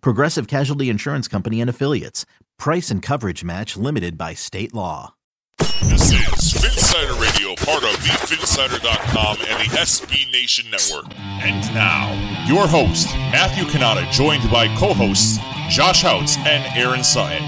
[0.00, 2.26] Progressive Casualty Insurance Company and Affiliates.
[2.58, 5.14] Price and coverage match limited by state law.
[5.58, 11.06] This is Phinsider Radio, part of the Phinsider.com and the SB Nation Network.
[11.18, 12.10] And now,
[12.46, 17.42] your host, Matthew Cannata, joined by co-hosts Josh Houtz and Aaron Sutton.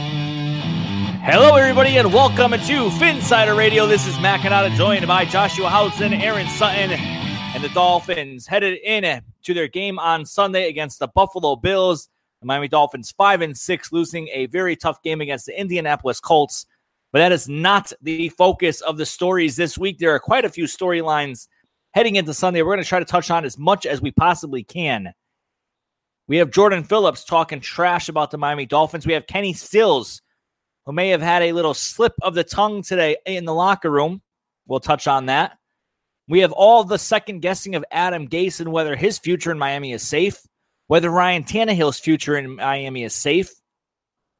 [1.22, 3.86] Hello, everybody, and welcome to Phinsider Radio.
[3.86, 8.78] This is Matt Cannata, joined by Joshua Houtz and Aaron Sutton, and the Dolphins headed
[8.84, 12.08] in to their game on Sunday against the Buffalo Bills.
[12.47, 16.64] The Miami Dolphins five and six, losing a very tough game against the Indianapolis Colts.
[17.12, 19.98] But that is not the focus of the stories this week.
[19.98, 21.48] There are quite a few storylines
[21.92, 22.62] heading into Sunday.
[22.62, 25.12] We're going to try to touch on as much as we possibly can.
[26.28, 29.08] We have Jordan Phillips talking trash about the Miami Dolphins.
[29.08, 30.22] We have Kenny Stills
[30.84, 34.22] who may have had a little slip of the tongue today in the locker room.
[34.69, 35.58] We'll touch on that.
[36.28, 39.91] We have all the second guessing of Adam Gase and whether his future in Miami
[39.91, 40.41] is safe,
[40.88, 43.50] whether Ryan Tannehill's future in Miami is safe.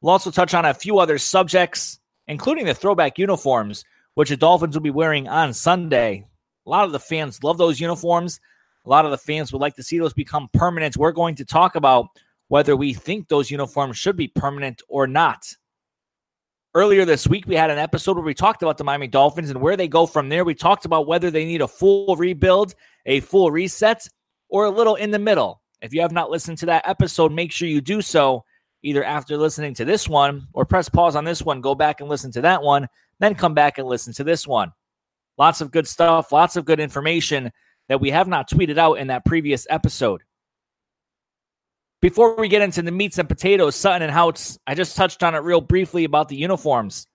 [0.01, 4.75] We'll also touch on a few other subjects, including the throwback uniforms, which the Dolphins
[4.75, 6.25] will be wearing on Sunday.
[6.65, 8.39] A lot of the fans love those uniforms.
[8.85, 10.97] A lot of the fans would like to see those become permanent.
[10.97, 12.07] We're going to talk about
[12.47, 15.45] whether we think those uniforms should be permanent or not.
[16.73, 19.59] Earlier this week, we had an episode where we talked about the Miami Dolphins and
[19.61, 20.45] where they go from there.
[20.45, 22.75] We talked about whether they need a full rebuild,
[23.05, 24.07] a full reset,
[24.47, 25.61] or a little in the middle.
[25.81, 28.43] If you have not listened to that episode, make sure you do so
[28.83, 32.09] either after listening to this one or press pause on this one, go back and
[32.09, 32.87] listen to that one,
[33.19, 34.71] then come back and listen to this one.
[35.37, 37.51] Lots of good stuff, lots of good information
[37.89, 40.23] that we have not tweeted out in that previous episode.
[42.01, 45.35] Before we get into the meats and potatoes, Sutton and Houtz, I just touched on
[45.35, 47.07] it real briefly about the uniforms.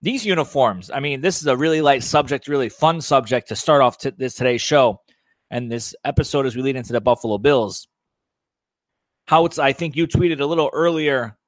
[0.00, 3.82] These uniforms, I mean, this is a really light subject, really fun subject to start
[3.82, 5.00] off this today's show
[5.54, 7.86] and this episode as we lead into the Buffalo Bills.
[9.30, 11.38] Houtz, I think you tweeted a little earlier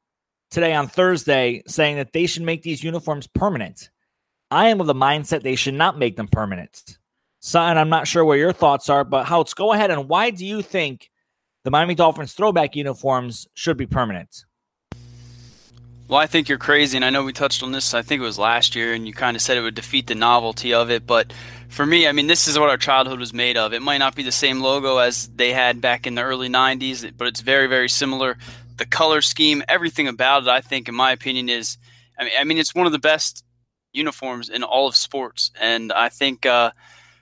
[0.48, 3.90] today on Thursday saying that they should make these uniforms permanent.
[4.48, 6.98] I am of the mindset they should not make them permanent.
[7.40, 10.46] Sutton, I'm not sure where your thoughts are, but Houtz, go ahead and why do
[10.46, 11.10] you think
[11.64, 14.45] the Miami Dolphins throwback uniforms should be permanent.
[16.08, 17.92] Well, I think you're crazy, and I know we touched on this.
[17.92, 20.14] I think it was last year, and you kind of said it would defeat the
[20.14, 21.04] novelty of it.
[21.04, 21.32] But
[21.68, 23.72] for me, I mean, this is what our childhood was made of.
[23.72, 27.12] It might not be the same logo as they had back in the early '90s,
[27.16, 28.38] but it's very, very similar.
[28.76, 31.76] The color scheme, everything about it, I think, in my opinion, is.
[32.16, 33.42] I mean, I mean, it's one of the best
[33.92, 36.70] uniforms in all of sports, and I think uh,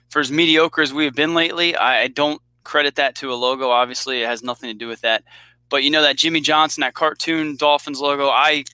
[0.09, 3.35] for as mediocre as we have been lately, I, I don't credit that to a
[3.35, 3.71] logo.
[3.71, 5.23] Obviously, it has nothing to do with that.
[5.69, 8.65] But you know that Jimmy Johnson, that cartoon Dolphins logo, I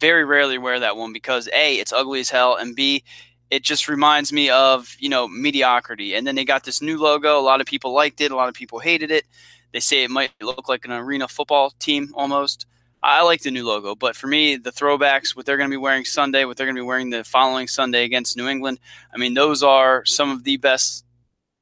[0.00, 3.04] very rarely wear that one because a it's ugly as hell, and b
[3.50, 6.14] it just reminds me of you know mediocrity.
[6.14, 7.38] And then they got this new logo.
[7.38, 8.30] A lot of people liked it.
[8.30, 9.24] A lot of people hated it.
[9.72, 12.66] They say it might look like an arena football team almost.
[13.02, 15.80] I like the new logo, but for me, the throwbacks, what they're going to be
[15.80, 18.80] wearing Sunday, what they're going to be wearing the following Sunday against New England,
[19.14, 21.04] I mean, those are some of the best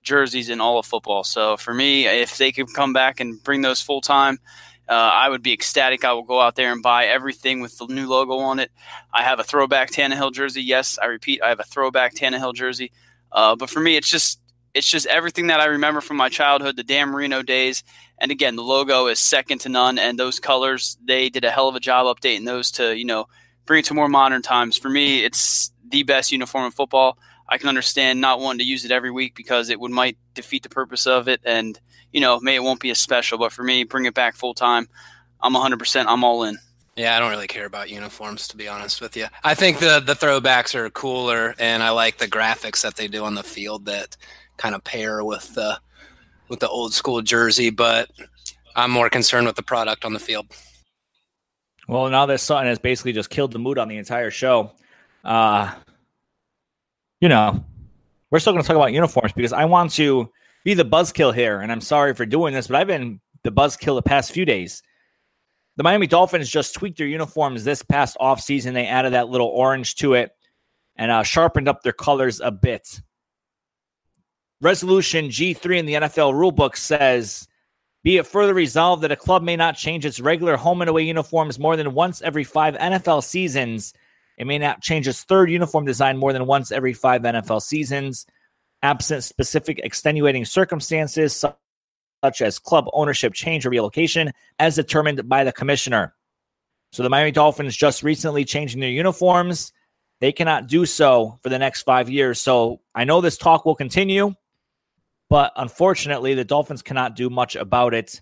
[0.02, 1.24] jerseys in all of football.
[1.24, 4.38] So for me, if they could come back and bring those full time,
[4.88, 6.04] uh, I would be ecstatic.
[6.04, 8.70] I will go out there and buy everything with the new logo on it.
[9.12, 10.62] I have a throwback Tannehill jersey.
[10.62, 12.92] Yes, I repeat, I have a throwback Tannehill jersey.
[13.32, 14.40] Uh, but for me, it's just
[14.74, 17.82] it's just everything that I remember from my childhood, the Dan Marino days.
[18.18, 21.68] And again, the logo is second to none, and those colors they did a hell
[21.68, 23.26] of a job updating those to you know
[23.64, 24.76] bring it to more modern times.
[24.76, 27.18] For me, it's the best uniform in football.
[27.48, 30.62] I can understand not wanting to use it every week because it would might defeat
[30.62, 31.78] the purpose of it, and
[32.12, 33.38] you know, maybe it won't be as special.
[33.38, 34.88] But for me, bring it back full time.
[35.42, 35.78] I'm 100.
[35.78, 36.58] percent I'm all in.
[36.96, 39.26] Yeah, I don't really care about uniforms to be honest with you.
[39.44, 43.24] I think the the throwbacks are cooler, and I like the graphics that they do
[43.24, 44.16] on the field that
[44.56, 45.78] kind of pair with the
[46.48, 47.68] with the old school jersey.
[47.70, 48.10] But
[48.74, 50.46] I'm more concerned with the product on the field.
[51.88, 54.72] Well, now that Sutton has basically just killed the mood on the entire show,
[55.24, 55.72] uh,
[57.20, 57.64] you know,
[58.30, 60.30] we're still going to talk about uniforms because I want to
[60.66, 61.60] be the buzzkill here.
[61.60, 64.82] And I'm sorry for doing this, but I've been the buzzkill the past few days.
[65.76, 68.72] The Miami Dolphins just tweaked their uniforms this past offseason.
[68.72, 70.32] They added that little orange to it
[70.96, 73.00] and uh, sharpened up their colors a bit.
[74.60, 77.46] Resolution G3 in the NFL rulebook says
[78.02, 81.02] be it further resolved that a club may not change its regular home and away
[81.02, 83.94] uniforms more than once every five NFL seasons.
[84.36, 88.26] It may not change its third uniform design more than once every five NFL seasons,
[88.82, 91.44] absent specific extenuating circumstances
[92.24, 96.14] such as club ownership change or relocation, as determined by the commissioner.
[96.92, 99.72] So the Miami Dolphins just recently changing their uniforms.
[100.20, 102.40] They cannot do so for the next five years.
[102.40, 104.34] So I know this talk will continue.
[105.28, 108.20] But unfortunately, the Dolphins cannot do much about it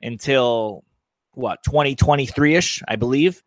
[0.00, 0.84] until
[1.32, 3.42] what 2023 ish, I believe.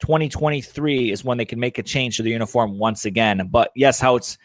[0.00, 3.48] 2023 is when they can make a change to the uniform once again.
[3.50, 4.38] But yes, how it's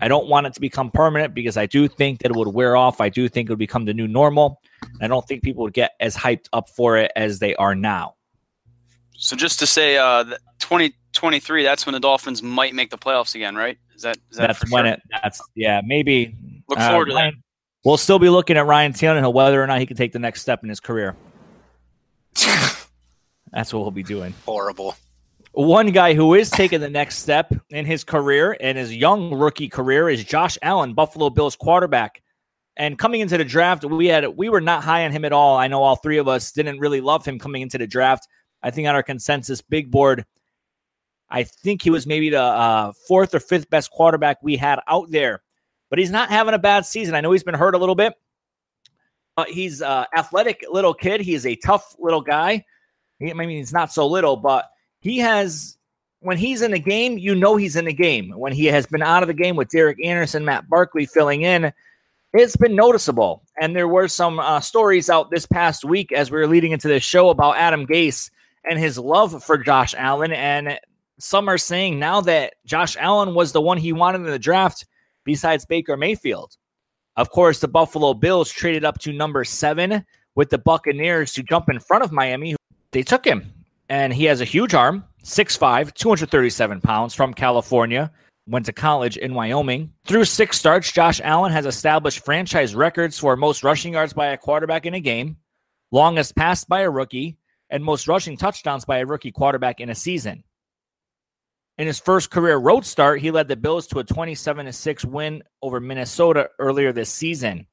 [0.00, 2.76] I don't want it to become permanent because I do think that it would wear
[2.76, 3.00] off.
[3.00, 4.60] I do think it would become the new normal.
[5.00, 8.14] I don't think people would get as hyped up for it as they are now.
[9.16, 10.24] So just to say, uh,
[10.60, 13.76] 2023, that's when the Dolphins might make the playoffs again, right?
[13.96, 14.92] Is that, is that that's when sure?
[14.92, 15.02] it?
[15.10, 16.36] That's yeah, maybe.
[16.68, 17.42] Look forward uh, to Ryan, that.
[17.84, 20.42] We'll still be looking at Ryan Tannehill whether or not he can take the next
[20.42, 21.16] step in his career.
[23.52, 24.34] That's what we'll be doing.
[24.44, 24.94] Horrible.
[25.52, 29.68] One guy who is taking the next step in his career and his young rookie
[29.68, 32.22] career is Josh Allen, Buffalo Bills quarterback.
[32.76, 35.56] And coming into the draft, we had we were not high on him at all.
[35.56, 38.28] I know all three of us didn't really love him coming into the draft.
[38.62, 40.24] I think on our consensus big board,
[41.28, 45.10] I think he was maybe the uh, fourth or fifth best quarterback we had out
[45.10, 45.42] there
[45.90, 47.14] but he's not having a bad season.
[47.14, 48.14] I know he's been hurt a little bit,
[49.36, 51.20] but he's an athletic little kid.
[51.20, 52.64] He is a tough little guy.
[53.22, 54.66] I mean, he's not so little, but
[55.00, 55.76] he has,
[56.20, 58.30] when he's in the game, you know he's in the game.
[58.30, 61.72] When he has been out of the game with Derek Anderson, Matt Barkley filling in,
[62.32, 63.42] it's been noticeable.
[63.60, 66.88] And there were some uh, stories out this past week as we were leading into
[66.88, 68.30] this show about Adam Gase
[68.68, 70.32] and his love for Josh Allen.
[70.32, 70.78] And
[71.18, 74.86] some are saying now that Josh Allen was the one he wanted in the draft–
[75.28, 76.56] besides Baker Mayfield.
[77.16, 81.68] Of course, the Buffalo Bills traded up to number seven with the Buccaneers to jump
[81.68, 82.56] in front of Miami.
[82.92, 83.52] They took him,
[83.88, 88.10] and he has a huge arm 6'5, 237 pounds from California.
[88.46, 89.92] Went to college in Wyoming.
[90.06, 94.38] Through six starts, Josh Allen has established franchise records for most rushing yards by a
[94.38, 95.36] quarterback in a game,
[95.90, 97.36] longest pass by a rookie,
[97.68, 100.44] and most rushing touchdowns by a rookie quarterback in a season.
[101.76, 105.44] In his first career road start, he led the Bills to a 27 6 win
[105.62, 107.67] over Minnesota earlier this season.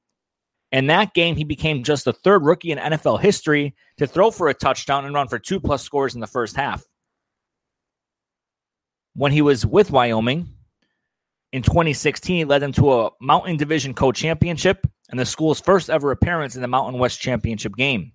[0.75, 4.50] In that game, he became just the third rookie in NFL history to throw for
[4.50, 6.83] a touchdown and run for two plus scores in the first half.
[9.13, 10.50] When he was with Wyoming
[11.54, 15.89] in 2016, he led them to a Mountain Division co championship and the school's first
[15.89, 18.12] ever appearance in the Mountain West Championship game.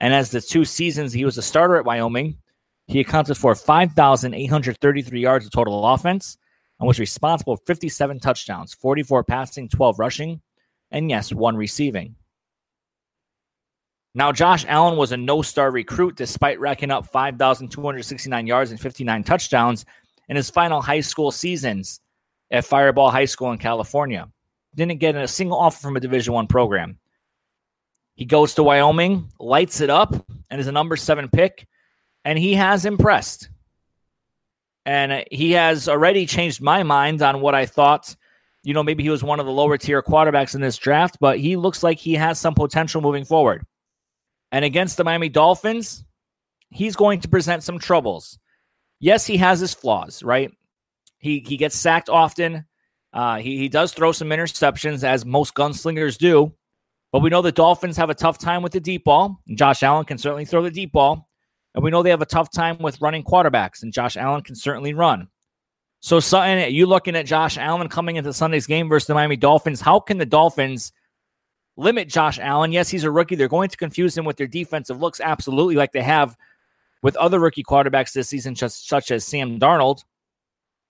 [0.00, 2.38] And as the two seasons he was a starter at Wyoming,
[2.86, 6.38] he accounted for 5,833 yards of total offense
[6.80, 10.40] and was responsible for 57 touchdowns, 44 passing, 12 rushing,
[10.92, 12.14] and yes, one receiving.
[14.14, 19.24] Now, Josh Allen was a no star recruit despite racking up 5,269 yards and 59
[19.24, 19.84] touchdowns
[20.28, 22.00] in his final high school seasons
[22.52, 24.28] at Firebaugh High School in California.
[24.76, 26.98] Didn't get a single offer from a Division One program.
[28.14, 30.14] He goes to Wyoming, lights it up,
[30.50, 31.66] and is a number seven pick
[32.24, 33.48] and he has impressed.
[34.84, 38.14] And he has already changed my mind on what I thought.
[38.64, 41.38] You know, maybe he was one of the lower tier quarterbacks in this draft, but
[41.38, 43.66] he looks like he has some potential moving forward.
[44.52, 46.04] And against the Miami Dolphins,
[46.70, 48.38] he's going to present some troubles.
[49.00, 50.52] Yes, he has his flaws, right?
[51.18, 52.66] He he gets sacked often.
[53.12, 56.52] Uh, he he does throw some interceptions, as most gunslingers do.
[57.10, 59.40] But we know the Dolphins have a tough time with the deep ball.
[59.54, 61.28] Josh Allen can certainly throw the deep ball.
[61.74, 64.54] And we know they have a tough time with running quarterbacks, and Josh Allen can
[64.54, 65.28] certainly run.
[66.04, 69.80] So, Sutton, you looking at Josh Allen coming into Sunday's game versus the Miami Dolphins?
[69.80, 70.92] How can the Dolphins
[71.76, 72.72] limit Josh Allen?
[72.72, 73.36] Yes, he's a rookie.
[73.36, 76.36] They're going to confuse him with their defensive looks, absolutely, like they have
[77.04, 80.02] with other rookie quarterbacks this season, just, such as Sam Darnold.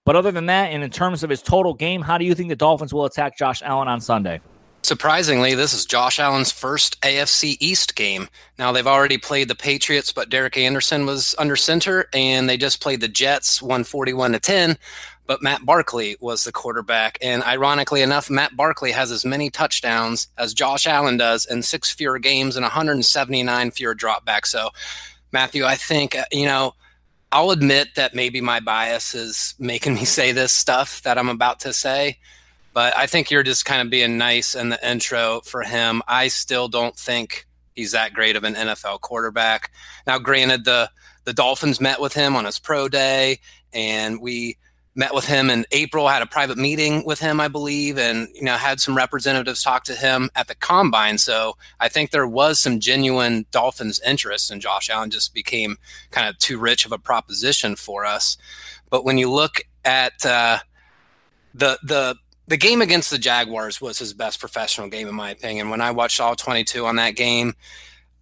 [0.07, 2.49] But other than that, and in terms of his total game, how do you think
[2.49, 4.41] the Dolphins will attack Josh Allen on Sunday?
[4.85, 8.29] Surprisingly, this is Josh Allen's first AFC East game.
[8.59, 12.83] Now, they've already played the Patriots, but Derek Anderson was under center, and they just
[12.83, 14.77] played the Jets 141 to 10.
[15.25, 17.17] But Matt Barkley was the quarterback.
[17.23, 21.93] And ironically enough, Matt Barkley has as many touchdowns as Josh Allen does in six
[21.93, 24.47] fewer games and 179 fewer dropbacks.
[24.47, 24.71] So
[25.31, 26.75] Matthew, I think, uh, you know,
[27.31, 31.61] I'll admit that maybe my bias is making me say this stuff that I'm about
[31.61, 32.19] to say,
[32.73, 36.03] but I think you're just kind of being nice in the intro for him.
[36.09, 39.73] I still don't think he's that great of an NFL quarterback.
[40.07, 40.91] Now, granted, the
[41.25, 43.39] the Dolphins met with him on his pro day,
[43.73, 44.57] and we
[44.95, 48.43] met with him in April, had a private meeting with him, I believe, and you
[48.43, 51.19] know had some representatives talk to him at the combine.
[51.19, 55.77] So I think there was some genuine Dolphins interest, and Josh Allen just became
[56.11, 58.37] kind of too rich of a proposition for us.
[58.91, 60.59] But when you look at uh,
[61.55, 62.17] the the
[62.53, 65.71] the game against the Jaguars was his best professional game, in my opinion.
[65.71, 67.55] When I watched all 22 on that game,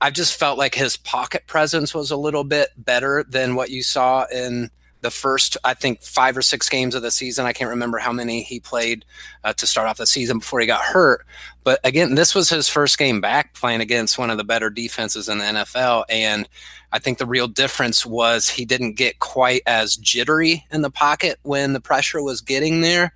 [0.01, 3.83] I just felt like his pocket presence was a little bit better than what you
[3.83, 4.71] saw in
[5.01, 7.45] the first, I think, five or six games of the season.
[7.45, 9.05] I can't remember how many he played
[9.43, 11.27] uh, to start off the season before he got hurt.
[11.65, 15.29] But again, this was his first game back playing against one of the better defenses
[15.29, 16.05] in the NFL.
[16.09, 16.49] And
[16.93, 21.41] I think the real difference was he didn't get quite as jittery in the pocket
[21.43, 23.13] when the pressure was getting there.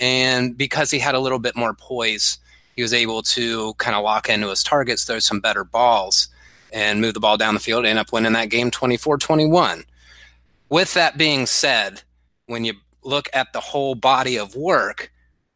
[0.00, 2.38] And because he had a little bit more poise,
[2.76, 6.28] he was able to kind of lock into his targets, throw some better balls,
[6.72, 9.84] and move the ball down the field, end up winning that game 24 21
[10.68, 12.02] with that being said,
[12.46, 15.10] when you look at the whole body of work,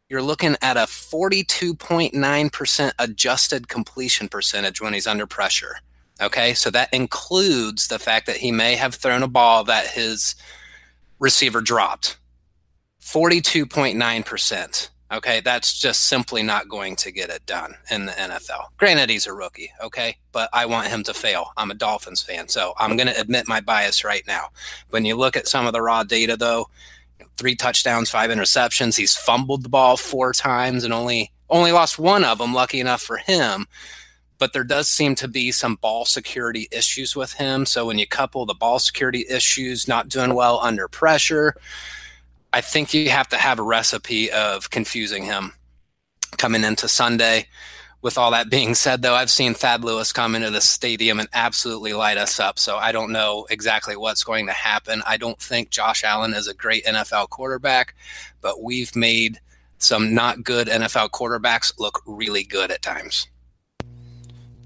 [0.08, 5.76] you're looking at a 42.9% adjusted completion percentage when he's under pressure.
[6.20, 10.34] Okay, so that includes the fact that he may have thrown a ball that his
[11.18, 12.18] receiver dropped.
[13.02, 14.88] 42.9%.
[15.12, 18.68] Okay, that's just simply not going to get it done in the NFL.
[18.78, 21.52] Granted, he's a rookie, okay, but I want him to fail.
[21.58, 24.46] I'm a Dolphins fan, so I'm going to admit my bias right now.
[24.88, 26.70] When you look at some of the raw data, though,
[27.36, 28.96] three touchdowns, five interceptions.
[28.96, 32.54] He's fumbled the ball four times and only only lost one of them.
[32.54, 33.66] Lucky enough for him.
[34.38, 37.64] But there does seem to be some ball security issues with him.
[37.64, 41.54] So when you couple the ball security issues, not doing well under pressure,
[42.52, 45.52] I think you have to have a recipe of confusing him
[46.36, 47.46] coming into Sunday.
[48.02, 51.28] With all that being said, though, I've seen Thad Lewis come into the stadium and
[51.32, 52.58] absolutely light us up.
[52.58, 55.02] So I don't know exactly what's going to happen.
[55.06, 57.94] I don't think Josh Allen is a great NFL quarterback,
[58.40, 59.40] but we've made
[59.78, 63.28] some not good NFL quarterbacks look really good at times.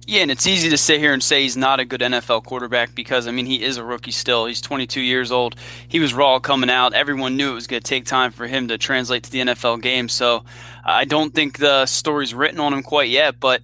[0.09, 2.95] Yeah, and it's easy to sit here and say he's not a good NFL quarterback
[2.95, 4.47] because, I mean, he is a rookie still.
[4.47, 5.57] He's 22 years old.
[5.89, 6.95] He was raw coming out.
[6.95, 9.83] Everyone knew it was going to take time for him to translate to the NFL
[9.83, 10.09] game.
[10.09, 10.45] So
[10.85, 13.41] I don't think the story's written on him quite yet.
[13.41, 13.63] But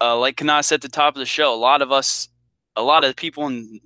[0.00, 2.28] uh, like Kanas said at the top of the show, a lot of us,
[2.74, 3.80] a lot of people in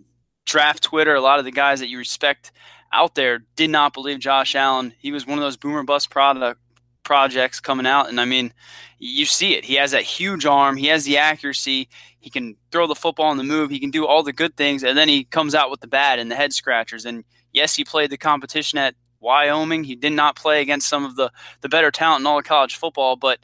[0.47, 2.53] draft Twitter, a lot of the guys that you respect
[2.93, 4.95] out there did not believe Josh Allen.
[4.99, 6.61] He was one of those boomer bust product
[7.09, 8.11] projects coming out.
[8.11, 8.53] And I mean,
[8.99, 9.65] you see it.
[9.65, 10.77] He has that huge arm.
[10.77, 11.89] He has the accuracy.
[12.21, 13.71] He can throw the football on the move.
[13.71, 14.85] He can do all the good things.
[14.85, 17.07] And then he comes out with the bad and the head scratchers.
[17.07, 19.85] And yes, he played the competition at Wyoming.
[19.85, 22.77] He did not play against some of the, the better talent in all of college
[22.77, 23.17] football.
[23.17, 23.39] But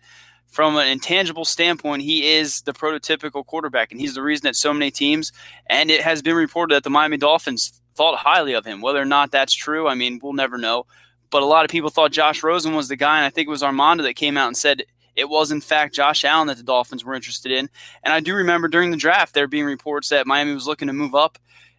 [0.46, 3.92] from an intangible standpoint, he is the prototypical quarterback.
[3.92, 5.32] And he's the reason that so many teams,
[5.70, 8.82] and it has been reported that the Miami Dolphins thought highly of him.
[8.82, 10.84] Whether or not that's true, I mean, we'll never know.
[11.34, 13.16] But a lot of people thought Josh Rosen was the guy.
[13.16, 14.84] And I think it was Armando that came out and said
[15.16, 17.68] it was, in fact, Josh Allen that the Dolphins were interested in.
[18.04, 20.94] And I do remember during the draft there being reports that Miami was looking to
[20.94, 21.36] move up.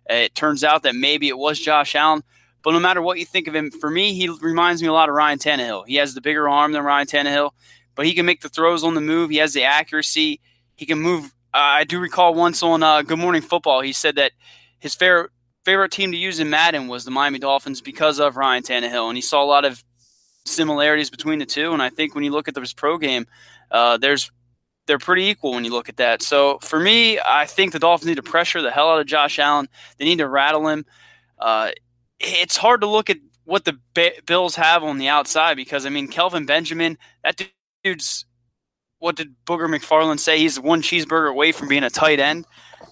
[0.09, 2.21] It turns out that maybe it was Josh Allen.
[2.63, 5.07] But no matter what you think of him, for me, he reminds me a lot
[5.07, 5.87] of Ryan Tannehill.
[5.87, 7.51] He has the bigger arm than Ryan Tannehill,
[7.95, 9.29] but he can make the throws on the move.
[9.29, 10.41] He has the accuracy.
[10.75, 11.33] He can move.
[11.53, 14.33] Uh, I do recall once on uh, Good Morning Football, he said that
[14.79, 15.31] his favorite
[15.65, 19.17] favorite team to use in Madden was the Miami Dolphins because of Ryan Tannehill, and
[19.17, 19.83] he saw a lot of
[20.45, 21.73] similarities between the two.
[21.73, 23.25] And I think when you look at this pro game,
[23.71, 24.31] uh, there's
[24.87, 26.21] they're pretty equal when you look at that.
[26.21, 29.39] So for me, I think the Dolphins need to pressure the hell out of Josh
[29.39, 29.67] Allen.
[29.97, 30.85] They need to rattle him.
[31.39, 31.71] Uh,
[32.19, 33.79] it's hard to look at what the
[34.25, 37.41] Bills have on the outside because I mean Kelvin Benjamin, that
[37.83, 38.25] dude's
[38.99, 40.39] what did Booger McFarland say?
[40.39, 42.45] He's one cheeseburger away from being a tight end.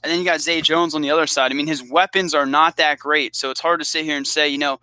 [0.04, 1.52] And then you got Zay Jones on the other side.
[1.52, 3.36] I mean, his weapons are not that great.
[3.36, 4.80] So it's hard to sit here and say, you know,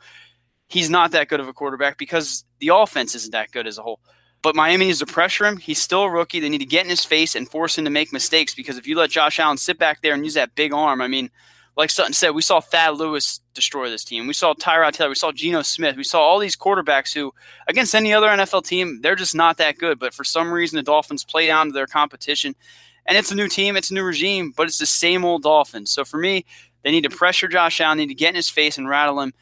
[0.68, 3.82] he's not that good of a quarterback because the offense isn't that good as a
[3.82, 4.00] whole.
[4.42, 5.58] But Miami needs to pressure him.
[5.58, 6.40] He's still a rookie.
[6.40, 8.86] They need to get in his face and force him to make mistakes because if
[8.86, 11.30] you let Josh Allen sit back there and use that big arm, I mean,
[11.76, 14.26] like Sutton said, we saw Thad Lewis destroy this team.
[14.26, 15.10] We saw Tyrod Taylor.
[15.10, 15.96] We saw Geno Smith.
[15.96, 17.32] We saw all these quarterbacks who,
[17.68, 19.98] against any other NFL team, they're just not that good.
[19.98, 22.54] But for some reason, the Dolphins play down to their competition.
[23.07, 25.90] And it's a new team, it's a new regime, but it's the same old Dolphins.
[25.90, 26.45] So for me,
[26.83, 29.21] they need to pressure Josh Allen, they need to get in his face and rattle
[29.21, 29.33] him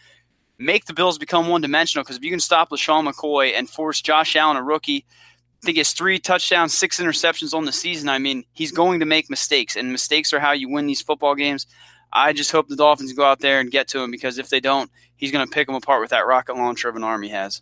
[0.59, 2.03] make the Bills become one dimensional.
[2.03, 5.07] Because if you can stop LeSean McCoy and force Josh Allen, a rookie,
[5.63, 8.09] think it's three touchdowns, six interceptions on the season.
[8.09, 11.35] I mean, he's going to make mistakes, and mistakes are how you win these football
[11.35, 11.67] games.
[12.13, 14.61] I just hope the Dolphins go out there and get to him because if they
[14.61, 17.29] don't, he's going to pick them apart with that rocket launcher of an arm he
[17.31, 17.61] has.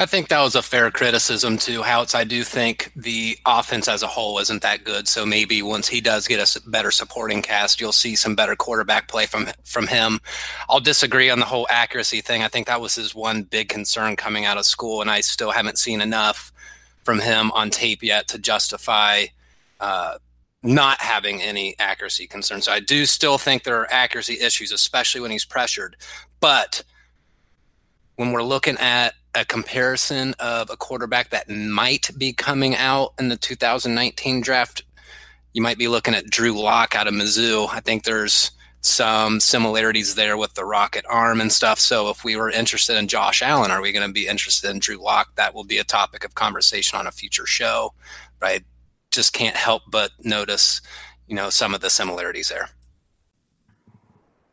[0.00, 2.14] I think that was a fair criticism to Houtz.
[2.14, 5.06] I do think the offense as a whole isn't that good.
[5.06, 9.08] So maybe once he does get a better supporting cast, you'll see some better quarterback
[9.08, 10.18] play from from him.
[10.70, 12.42] I'll disagree on the whole accuracy thing.
[12.42, 15.50] I think that was his one big concern coming out of school, and I still
[15.50, 16.50] haven't seen enough
[17.04, 19.26] from him on tape yet to justify
[19.80, 20.14] uh,
[20.62, 22.64] not having any accuracy concerns.
[22.64, 25.96] So I do still think there are accuracy issues, especially when he's pressured.
[26.40, 26.84] But
[28.16, 33.28] when we're looking at a comparison of a quarterback that might be coming out in
[33.28, 34.82] the 2019 draft,
[35.52, 37.68] you might be looking at Drew Lock out of Mizzou.
[37.70, 38.50] I think there's
[38.82, 41.78] some similarities there with the rocket arm and stuff.
[41.78, 44.78] So if we were interested in Josh Allen, are we going to be interested in
[44.78, 45.34] Drew Lock?
[45.36, 47.92] That will be a topic of conversation on a future show.
[48.42, 48.64] I
[49.10, 50.80] Just can't help but notice,
[51.26, 52.70] you know, some of the similarities there.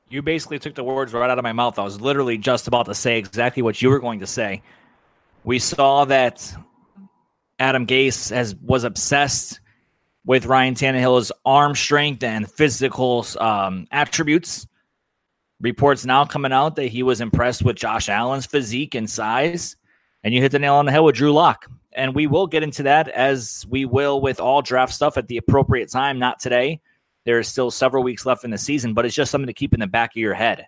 [0.10, 1.78] You basically took the words right out of my mouth.
[1.78, 4.62] I was literally just about to say exactly what you were going to say.
[5.44, 6.54] We saw that
[7.60, 9.60] Adam Gase has was obsessed
[10.26, 14.68] with Ryan Tannehill's arm strength and physical um, attributes.
[15.60, 19.76] Reports now coming out that he was impressed with Josh Allen's physique and size.
[20.24, 21.66] And you hit the nail on the head with Drew Lock.
[21.94, 25.38] And we will get into that as we will with all draft stuff at the
[25.38, 26.82] appropriate time, not today.
[27.28, 29.74] There is still several weeks left in the season, but it's just something to keep
[29.74, 30.66] in the back of your head.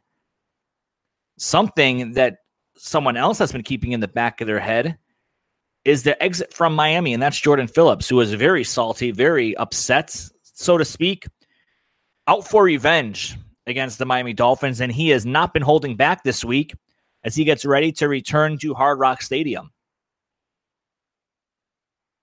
[1.38, 2.40] Something that
[2.76, 4.98] someone else has been keeping in the back of their head
[5.86, 10.14] is the exit from Miami, and that's Jordan Phillips, who was very salty, very upset,
[10.44, 11.28] so to speak,
[12.28, 16.44] out for revenge against the Miami Dolphins, and he has not been holding back this
[16.44, 16.74] week
[17.24, 19.72] as he gets ready to return to Hard Rock Stadium.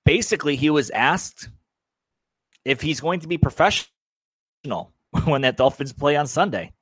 [0.05, 1.49] Basically, he was asked
[2.67, 3.96] if he's going to be professional
[5.25, 6.73] when that Dolphins play on Sunday.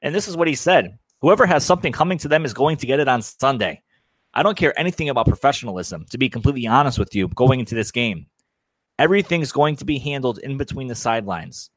[0.00, 2.86] And this is what he said Whoever has something coming to them is going to
[2.86, 3.82] get it on Sunday.
[4.34, 7.92] I don't care anything about professionalism, to be completely honest with you, going into this
[7.92, 8.26] game.
[8.98, 11.70] Everything's going to be handled in between the sidelines.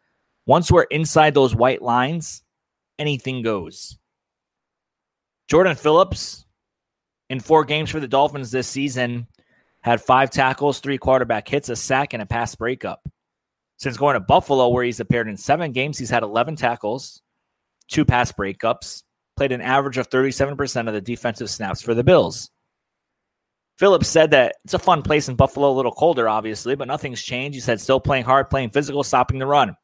[0.47, 2.43] Once we're inside those white lines,
[2.97, 3.97] anything goes.
[5.47, 6.45] Jordan Phillips,
[7.29, 9.27] in four games for the Dolphins this season,
[9.81, 13.07] had five tackles, three quarterback hits, a sack, and a pass breakup.
[13.77, 17.21] Since going to Buffalo, where he's appeared in seven games, he's had 11 tackles,
[17.87, 19.03] two pass breakups,
[19.35, 22.49] played an average of 37% of the defensive snaps for the Bills.
[23.77, 27.21] Phillips said that it's a fun place in Buffalo, a little colder, obviously, but nothing's
[27.21, 27.55] changed.
[27.55, 29.75] He said still playing hard, playing physical, stopping the run.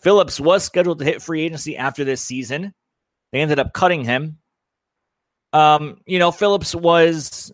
[0.00, 2.74] Phillips was scheduled to hit free agency after this season.
[3.32, 4.38] They ended up cutting him.
[5.54, 7.52] Um, you know, Phillips was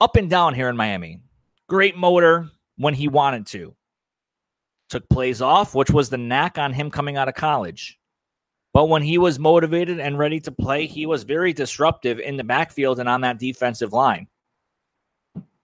[0.00, 1.20] up and down here in Miami.
[1.68, 3.74] Great motor when he wanted to.
[4.90, 7.98] Took plays off, which was the knack on him coming out of college.
[8.72, 12.44] But when he was motivated and ready to play, he was very disruptive in the
[12.44, 14.28] backfield and on that defensive line.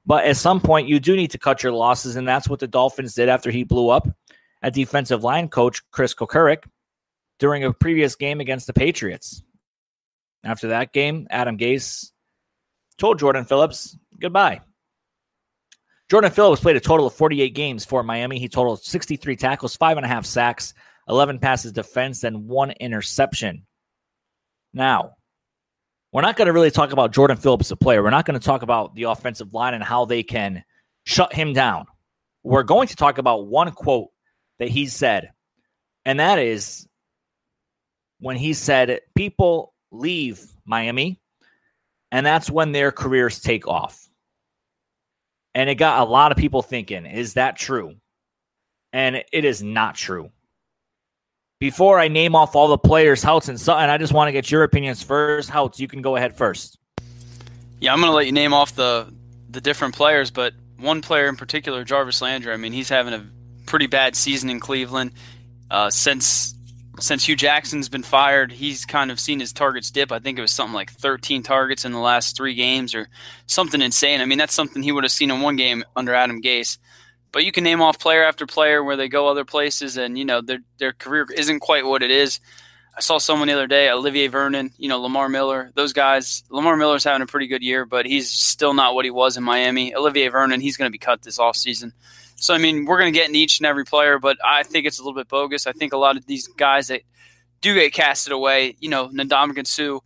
[0.05, 2.67] But at some point, you do need to cut your losses, and that's what the
[2.67, 4.09] Dolphins did after he blew up
[4.63, 6.65] at defensive line coach Chris Kocurek
[7.39, 9.43] during a previous game against the Patriots.
[10.45, 12.11] After that game, Adam Gase
[12.99, 14.61] told Jordan Phillips goodbye.
[16.13, 18.39] Jordan Phillips played a total of 48 games for Miami.
[18.39, 20.75] He totaled 63 tackles, five and a half sacks,
[21.09, 23.65] 11 passes defense, and one interception.
[24.75, 25.13] Now,
[26.13, 28.03] we're not going to really talk about Jordan Phillips, a player.
[28.03, 30.65] We're not going to talk about the offensive line and how they can
[31.05, 31.87] shut him down.
[32.43, 34.11] We're going to talk about one quote
[34.59, 35.33] that he said,
[36.05, 36.87] and that is
[38.21, 41.23] when he said, People leave Miami,
[42.11, 44.11] and that's when their careers take off.
[45.55, 47.97] And it got a lot of people thinking, is that true?
[48.93, 50.31] And it is not true
[51.63, 54.51] before I name off all the players, Houtz and Sutton, I just want to get
[54.51, 55.49] your opinions first.
[55.49, 56.77] Houtz, you can go ahead first.
[57.79, 59.07] Yeah, I'm going to let you name off the
[59.49, 62.53] the different players, but one player in particular, Jarvis Landry.
[62.53, 63.25] I mean, he's having a
[63.67, 65.13] pretty bad season in Cleveland.
[65.71, 66.52] Uh, since
[67.01, 70.13] since Hue Jackson's been fired, he's kind of seen his targets dip.
[70.13, 73.09] I think it was something like 13 targets in the last three games, or
[73.47, 74.21] something insane.
[74.21, 76.79] I mean, that's something he would have seen in one game under Adam Gase.
[77.33, 80.25] But you can name off player after player where they go other places, and you
[80.25, 82.41] know their their career isn't quite what it is.
[82.95, 85.73] I saw someone the other day, Olivier Vernon, you know Lamar Miller.
[85.75, 89.11] Those guys, Lamar Miller's having a pretty good year, but he's still not what he
[89.11, 89.95] was in Miami.
[89.95, 91.93] Olivier Vernon, he's going to be cut this offseason.
[92.43, 94.85] So I mean, we're going to get in each and every player, but I think
[94.85, 95.69] it's a little bit bogus.
[95.69, 97.03] I think a lot of these guys that
[97.61, 100.01] do get casted away, you know, Ndamukong Suh,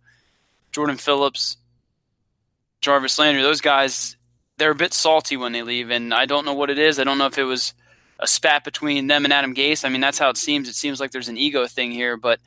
[0.71, 1.57] Jordan Phillips,
[2.79, 4.17] Jarvis Landry, those guys,
[4.57, 6.99] they're a bit salty when they leave, and I don't know what it is.
[6.99, 7.73] I don't know if it was
[8.19, 9.83] a spat between them and Adam Gase.
[9.83, 10.69] I mean, that's how it seems.
[10.69, 12.39] It seems like there's an ego thing here, but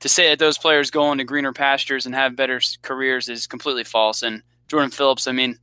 [0.00, 3.84] to say that those players go into greener pastures and have better careers is completely
[3.84, 4.24] false.
[4.24, 5.56] And Jordan Phillips, I mean,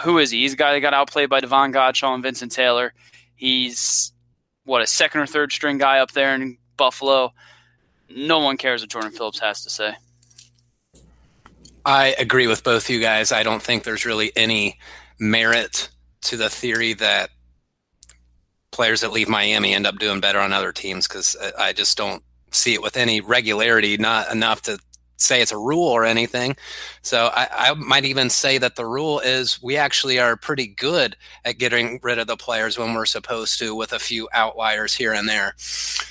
[0.00, 0.42] who is he?
[0.42, 2.92] He's a guy that got outplayed by Davon Godchaux and Vincent Taylor.
[3.36, 4.12] He's
[4.64, 7.32] what a second or third string guy up there in Buffalo.
[8.10, 9.94] No one cares what Jordan Phillips has to say.
[11.84, 13.32] I agree with both you guys.
[13.32, 14.78] I don't think there's really any
[15.18, 15.88] merit
[16.22, 17.30] to the theory that
[18.70, 22.22] players that leave Miami end up doing better on other teams because I just don't
[22.50, 24.78] see it with any regularity, not enough to
[25.18, 26.56] say it's a rule or anything.
[27.02, 31.16] So I, I, might even say that the rule is we actually are pretty good
[31.44, 35.12] at getting rid of the players when we're supposed to, with a few outliers here
[35.12, 35.54] and there.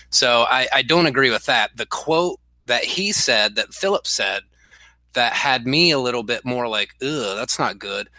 [0.09, 1.75] So I, I don't agree with that.
[1.77, 4.43] The quote that he said, that Phillips said,
[5.13, 8.09] that had me a little bit more like, ugh, that's not good,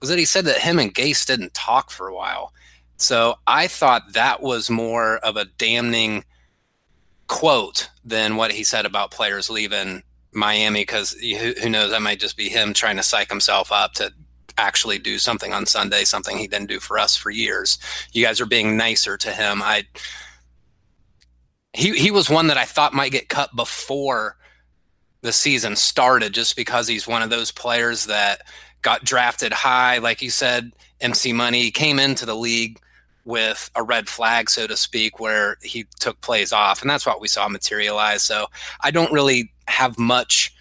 [0.00, 2.52] was that he said that him and Gase didn't talk for a while.
[2.96, 6.24] So I thought that was more of a damning
[7.26, 10.02] quote than what he said about players leaving
[10.36, 14.12] Miami because who, knows, that might just be him trying to psych himself up to
[14.58, 17.78] actually do something on Sunday, something he didn't do for us for years.
[18.12, 19.62] You guys are being nicer to him.
[19.62, 19.86] I
[21.72, 24.36] he he was one that I thought might get cut before
[25.22, 28.42] the season started just because he's one of those players that
[28.82, 32.78] got drafted high like you said MC Money came into the league
[33.26, 36.80] with a red flag, so to speak, where he took plays off.
[36.80, 38.22] And that's what we saw materialize.
[38.22, 38.46] So
[38.80, 40.54] I don't really have much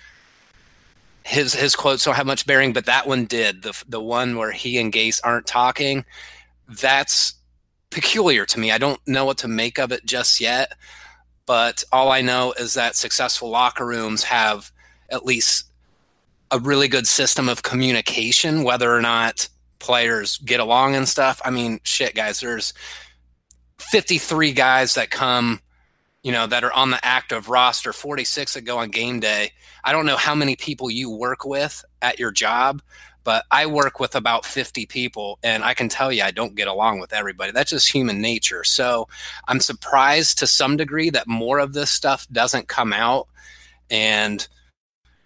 [1.23, 3.63] his his quotes don't have much bearing, but that one did.
[3.63, 6.05] The the one where he and Gase aren't talking,
[6.67, 7.33] that's
[7.89, 8.71] peculiar to me.
[8.71, 10.73] I don't know what to make of it just yet.
[11.45, 14.71] But all I know is that successful locker rooms have
[15.09, 15.65] at least
[16.51, 19.47] a really good system of communication, whether or not
[19.85, 21.39] players get along and stuff.
[21.45, 22.73] I mean, shit, guys, there's
[23.79, 25.61] 53 guys that come,
[26.23, 29.51] you know, that are on the active roster, 46 that go on game day.
[29.83, 32.81] I don't know how many people you work with at your job,
[33.23, 36.67] but I work with about 50 people and I can tell you I don't get
[36.67, 37.51] along with everybody.
[37.51, 38.63] That's just human nature.
[38.63, 39.07] So
[39.47, 43.27] I'm surprised to some degree that more of this stuff doesn't come out.
[43.91, 44.47] And,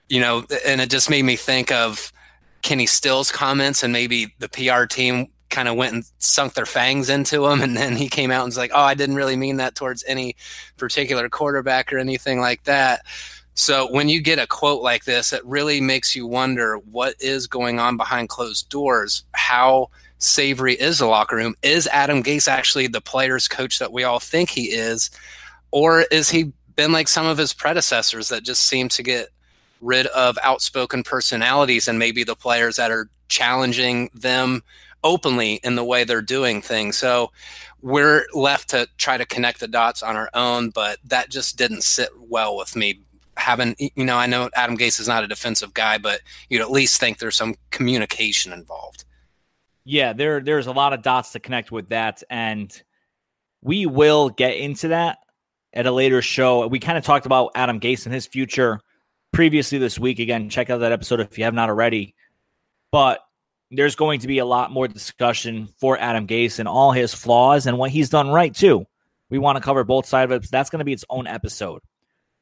[0.09, 2.11] you know, and it just made me think of,
[2.61, 7.09] Kenny Stills' comments, and maybe the PR team kind of went and sunk their fangs
[7.09, 9.57] into him, and then he came out and was like, "Oh, I didn't really mean
[9.57, 10.35] that towards any
[10.77, 13.05] particular quarterback or anything like that."
[13.55, 17.45] So when you get a quote like this, it really makes you wonder what is
[17.45, 19.23] going on behind closed doors.
[19.33, 21.55] How savory is the locker room?
[21.61, 25.09] Is Adam Gase actually the players' coach that we all think he is,
[25.71, 29.29] or is he been like some of his predecessors that just seem to get
[29.81, 34.63] rid of outspoken personalities and maybe the players that are challenging them
[35.03, 36.97] openly in the way they're doing things.
[36.97, 37.31] So
[37.81, 41.83] we're left to try to connect the dots on our own, but that just didn't
[41.83, 43.01] sit well with me.
[43.37, 46.71] Having, you know, I know Adam Gase is not a defensive guy, but you'd at
[46.71, 49.05] least think there's some communication involved.
[49.85, 52.69] Yeah, there there's a lot of dots to connect with that, and
[53.61, 55.19] we will get into that
[55.73, 56.67] at a later show.
[56.67, 58.81] We kind of talked about Adam Gase and his future
[59.31, 60.19] previously this week.
[60.19, 62.15] Again, check out that episode if you have not already.
[62.91, 63.19] But
[63.71, 67.67] there's going to be a lot more discussion for Adam Gase and all his flaws
[67.67, 68.85] and what he's done right too.
[69.29, 70.51] We want to cover both sides of it.
[70.51, 71.81] that's going to be its own episode.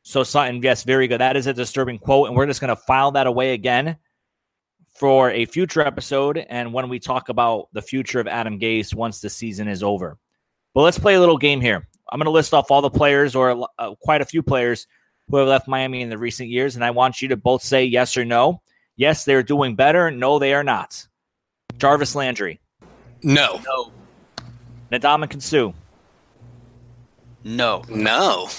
[0.03, 1.19] So Sutton, yes, very good.
[1.19, 3.97] That is a disturbing quote, and we're just going to file that away again
[4.97, 9.19] for a future episode and when we talk about the future of Adam Gase once
[9.19, 10.17] the season is over.
[10.73, 11.87] But let's play a little game here.
[12.09, 14.87] I'm going to list off all the players or uh, quite a few players
[15.29, 17.85] who have left Miami in the recent years, and I want you to both say
[17.85, 18.61] yes or no.
[18.95, 20.09] Yes, they're doing better.
[20.09, 21.05] No, they are not.
[21.77, 22.59] Jarvis Landry.
[23.23, 23.61] No.
[23.65, 23.91] No.
[24.91, 25.71] Ndamukong Suh.
[27.43, 27.83] No.
[27.89, 28.49] No.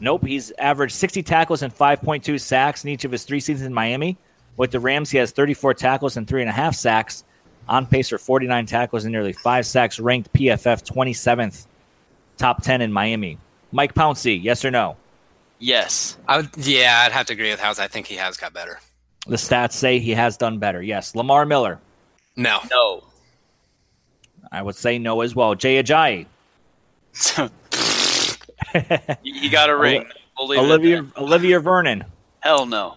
[0.00, 0.24] Nope.
[0.24, 4.16] He's averaged 60 tackles and 5.2 sacks in each of his three seasons in Miami.
[4.56, 7.24] With the Rams, he has 34 tackles and three and a half sacks.
[7.68, 11.66] On pace for 49 tackles and nearly five sacks, ranked PFF 27th,
[12.36, 13.38] top 10 in Miami.
[13.72, 14.96] Mike Pouncey, yes or no?
[15.58, 16.18] Yes.
[16.28, 16.50] I would.
[16.56, 17.78] Yeah, I'd have to agree with Houtz.
[17.78, 18.80] I think he has got better.
[19.26, 20.82] The stats say he has done better.
[20.82, 21.14] Yes.
[21.14, 21.80] Lamar Miller.
[22.36, 22.60] No.
[22.70, 23.04] No.
[24.52, 25.54] I would say no as well.
[25.54, 26.26] Jay Ajayi.
[29.22, 30.06] you got a ring.
[30.38, 32.04] We'll Olivia Olivia Vernon.
[32.40, 32.96] Hell no.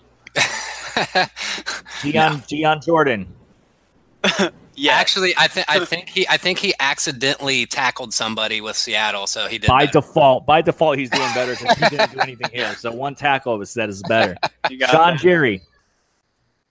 [2.03, 2.41] Dion no.
[2.47, 3.33] Dion Jordan.
[4.79, 9.27] Yeah, actually, I think I think he I think he accidentally tackled somebody with Seattle,
[9.27, 9.99] so he did by better.
[9.99, 10.45] default.
[10.45, 12.73] By default, he's doing better because he didn't do anything here.
[12.75, 14.37] So one tackle was said is better.
[14.91, 15.61] John Jerry.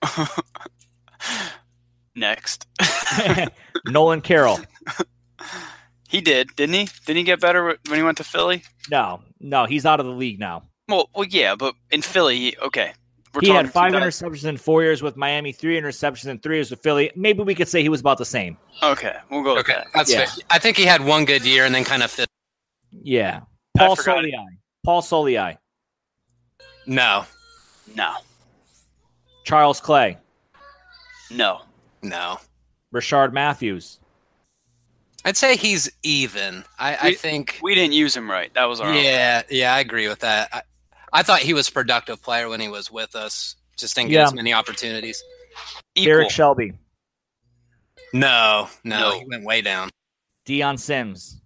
[2.15, 2.67] Next,
[3.87, 4.59] Nolan Carroll.
[6.09, 6.89] He did, didn't he?
[7.07, 8.65] Didn't he get better when he went to Philly?
[8.91, 10.65] No, no, he's out of the league now.
[10.89, 12.93] Well, well, yeah, but in Philly, okay.
[13.35, 16.71] We're he had five interceptions in four years with Miami, three interceptions in three years
[16.71, 17.11] with Philly.
[17.15, 18.57] Maybe we could say he was about the same.
[18.83, 19.59] Okay, we'll go.
[19.59, 19.87] Okay, that.
[19.95, 20.25] that's yeah.
[20.25, 20.45] fair.
[20.51, 22.29] I think he had one good year and then kind of fit.
[23.03, 23.41] Yeah,
[23.77, 24.47] Paul Soliai.
[24.85, 25.59] Paul Soliai.
[26.87, 27.25] No,
[27.95, 28.15] no.
[29.45, 30.17] Charles Clay.
[31.31, 31.61] No,
[32.03, 32.39] no.
[32.95, 33.99] Rishard Matthews.
[35.25, 36.65] I'd say he's even.
[36.79, 38.53] I, we, I, think we didn't use him right.
[38.55, 39.75] That was our yeah, yeah.
[39.75, 40.49] I agree with that.
[40.53, 40.63] I,
[41.13, 43.57] I, thought he was a productive player when he was with us.
[43.77, 44.25] Just didn't get yeah.
[44.25, 45.23] as many opportunities.
[45.95, 46.13] Equal.
[46.13, 46.73] Derrick Shelby.
[48.13, 49.91] No, no, no, he went way down.
[50.45, 51.41] Dion Sims.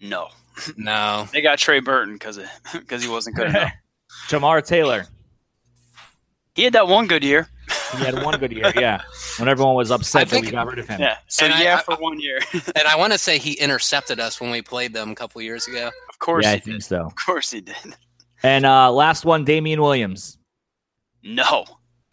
[0.00, 0.28] No,
[0.76, 1.28] no.
[1.32, 2.38] They got Trey Burton because
[2.72, 3.72] because he wasn't good enough.
[4.28, 5.06] Jamar Taylor.
[6.54, 7.48] He had that one good year.
[7.96, 9.02] He had one good year, yeah.
[9.38, 11.00] When everyone was upset think, that we got rid of him.
[11.00, 12.38] Yeah, so and yeah, I, for one year.
[12.52, 15.66] and I want to say he intercepted us when we played them a couple years
[15.66, 15.90] ago.
[16.08, 16.64] Of course, yeah, I did.
[16.64, 17.06] think so.
[17.06, 17.96] Of course, he did.
[18.44, 20.36] And uh, last one, Damien Williams.
[21.22, 21.64] No.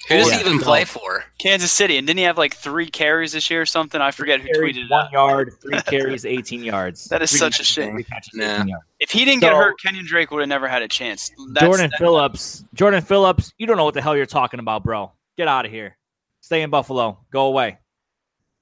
[0.07, 1.25] Who does he even play for?
[1.37, 1.97] Kansas City.
[1.97, 3.99] And didn't he have like three carries this year or something?
[3.99, 7.05] I forget who tweeted One yard, three carries, 18 yards.
[7.05, 8.03] That is three such a shame.
[8.33, 8.63] Yeah.
[8.99, 11.31] If he didn't so, get hurt, Kenyon Drake would have never had a chance.
[11.51, 12.63] That's, Jordan that's, Phillips.
[12.73, 15.11] Jordan Phillips, you don't know what the hell you're talking about, bro.
[15.37, 15.97] Get out of here.
[16.39, 17.19] Stay in Buffalo.
[17.29, 17.77] Go away.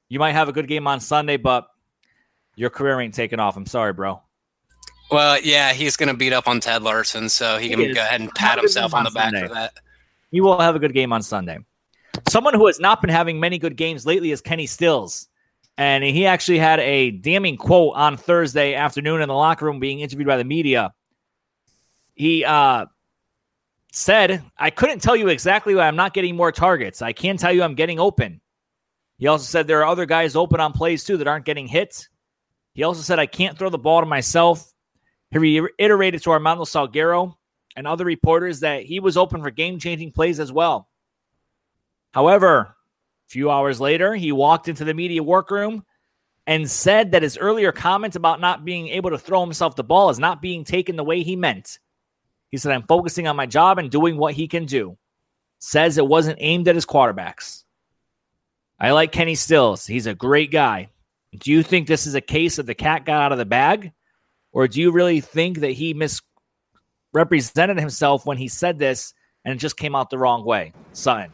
[0.10, 1.68] You might have a good game on Sunday, but
[2.56, 3.56] your career ain't taking off.
[3.56, 4.22] I'm sorry, bro.
[5.12, 7.96] Well, yeah, he's going to beat up on Ted Larsen, so he, he can is.
[7.96, 9.48] go ahead and pat himself on the back Sunday.
[9.48, 9.74] for that.
[10.32, 11.60] He will have a good game on Sunday.
[12.28, 15.28] Someone who has not been having many good games lately is Kenny Stills.
[15.78, 20.02] And he actually had a damning quote on Thursday afternoon in the locker room being
[20.02, 20.94] interviewed by the media.
[22.16, 22.88] He uh,
[23.94, 27.02] said, I couldn't tell you exactly why I'm not getting more targets.
[27.02, 28.42] I can tell you I'm getting open.
[29.18, 32.10] He also said there are other guys open on plays too that aren't getting hit.
[32.74, 34.74] He also said, I can't throw the ball to myself.
[35.32, 37.36] He reiterated to Armando Salguero
[37.76, 40.90] and other reporters that he was open for game changing plays as well.
[42.12, 42.76] However, a
[43.30, 45.86] few hours later, he walked into the media workroom
[46.48, 50.10] and said that his earlier comment about not being able to throw himself the ball
[50.10, 51.78] is not being taken the way he meant.
[52.50, 54.98] He said, I'm focusing on my job and doing what he can do.
[55.60, 57.66] Says it wasn't aimed at his quarterbacks.
[58.80, 59.86] I like Kenny Stills.
[59.86, 60.90] He's a great guy.
[61.38, 63.92] Do you think this is a case of the cat got out of the bag?
[64.52, 69.14] Or do you really think that he misrepresented himself when he said this
[69.46, 70.74] and it just came out the wrong way?
[70.94, 71.34] Sutton.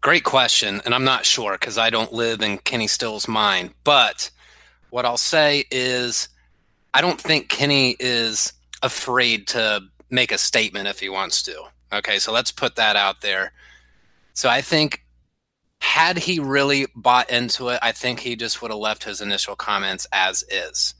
[0.00, 0.80] Great question.
[0.84, 3.72] And I'm not sure because I don't live in Kenny Stills' mind.
[3.84, 4.30] But
[4.90, 6.28] what I'll say is
[6.92, 11.62] I don't think Kenny is afraid to make a statement if he wants to.
[11.92, 13.52] Okay, so let's put that out there.
[14.34, 15.04] So I think
[15.80, 19.56] had he really bought into it, I think he just would have left his initial
[19.56, 20.94] comments as is.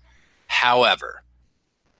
[0.52, 1.22] However,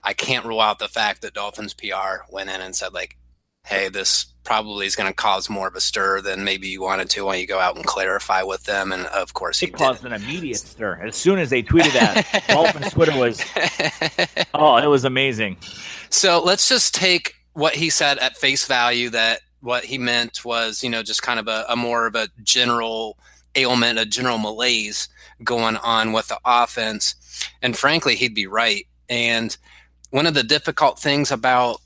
[0.03, 3.17] I can't rule out the fact that Dolphins PR went in and said, like,
[3.65, 7.09] hey, this probably is going to cause more of a stir than maybe you wanted
[7.09, 8.91] to when you go out and clarify with them.
[8.91, 12.43] And of course, it caused an immediate stir as soon as they tweeted that.
[12.47, 13.43] Dolphins Twitter was,
[14.53, 15.57] oh, it was amazing.
[16.11, 19.09] So let's just take what he said at face value.
[19.09, 22.29] That what he meant was, you know, just kind of a, a more of a
[22.43, 23.17] general
[23.55, 25.09] ailment, a general malaise
[25.43, 27.15] going on with the offense.
[27.63, 28.85] And frankly, he'd be right.
[29.09, 29.57] And
[30.11, 31.81] one of the difficult things about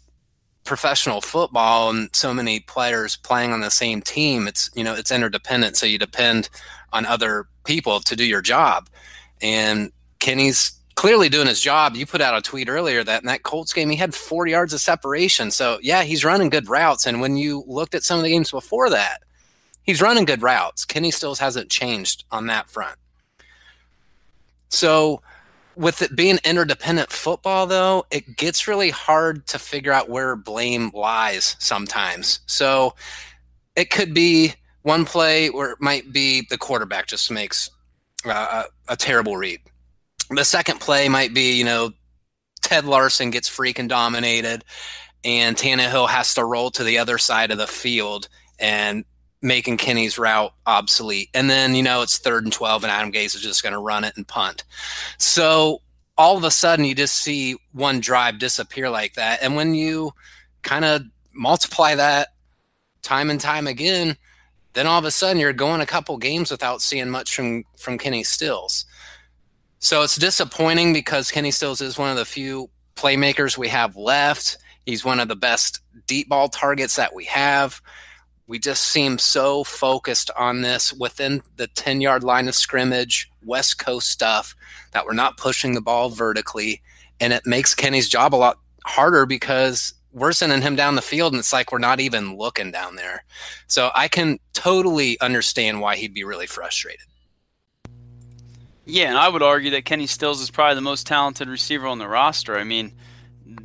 [0.66, 5.12] professional football and so many players playing on the same team, it's you know it's
[5.12, 5.78] interdependent.
[5.78, 6.50] So you depend
[6.92, 8.90] on other people to do your job.
[9.42, 11.96] And Kenny's clearly doing his job.
[11.96, 14.74] You put out a tweet earlier that in that Colts game he had four yards
[14.74, 15.52] of separation.
[15.52, 17.06] So yeah, he's running good routes.
[17.06, 19.22] And when you looked at some of the games before that,
[19.84, 20.86] he's running good routes.
[20.86, 22.98] Kenny Stills hasn't changed on that front.
[24.70, 25.22] So
[25.78, 30.92] with it being interdependent football, though, it gets really hard to figure out where blame
[30.94, 32.40] lies sometimes.
[32.48, 32.96] So
[33.76, 37.70] it could be one play where it might be the quarterback just makes
[38.26, 39.60] uh, a, a terrible read.
[40.30, 41.92] The second play might be, you know,
[42.62, 44.66] Ted Larsen gets freaking dominated,
[45.24, 48.28] and Tannehill has to roll to the other side of the field
[48.60, 49.06] and
[49.42, 51.30] making Kenny's route obsolete.
[51.34, 53.80] And then, you know, it's third and 12 and Adam Gase is just going to
[53.80, 54.64] run it and punt.
[55.18, 55.82] So
[56.18, 59.44] all of a sudden you just see one drive disappear like that.
[59.44, 60.12] And when you
[60.64, 62.30] kind of multiply that
[63.04, 64.18] time and time again,
[64.74, 67.98] then all of a sudden you're going a couple games without seeing much from, from
[67.98, 68.86] Kenny Stills.
[69.80, 74.58] So it's disappointing because Kenny Stills is one of the few playmakers we have left.
[74.88, 77.80] He's one of the best deep ball targets that we have
[78.48, 83.78] we just seem so focused on this within the 10 yard line of scrimmage, West
[83.78, 84.56] Coast stuff,
[84.92, 86.82] that we're not pushing the ball vertically.
[87.20, 91.34] And it makes Kenny's job a lot harder because we're sending him down the field
[91.34, 93.24] and it's like we're not even looking down there.
[93.68, 97.06] So I can totally understand why he'd be really frustrated.
[98.86, 102.00] Yeah, and I would argue that Kenny Stills is probably the most talented receiver on
[102.00, 102.58] the roster.
[102.58, 102.94] I mean,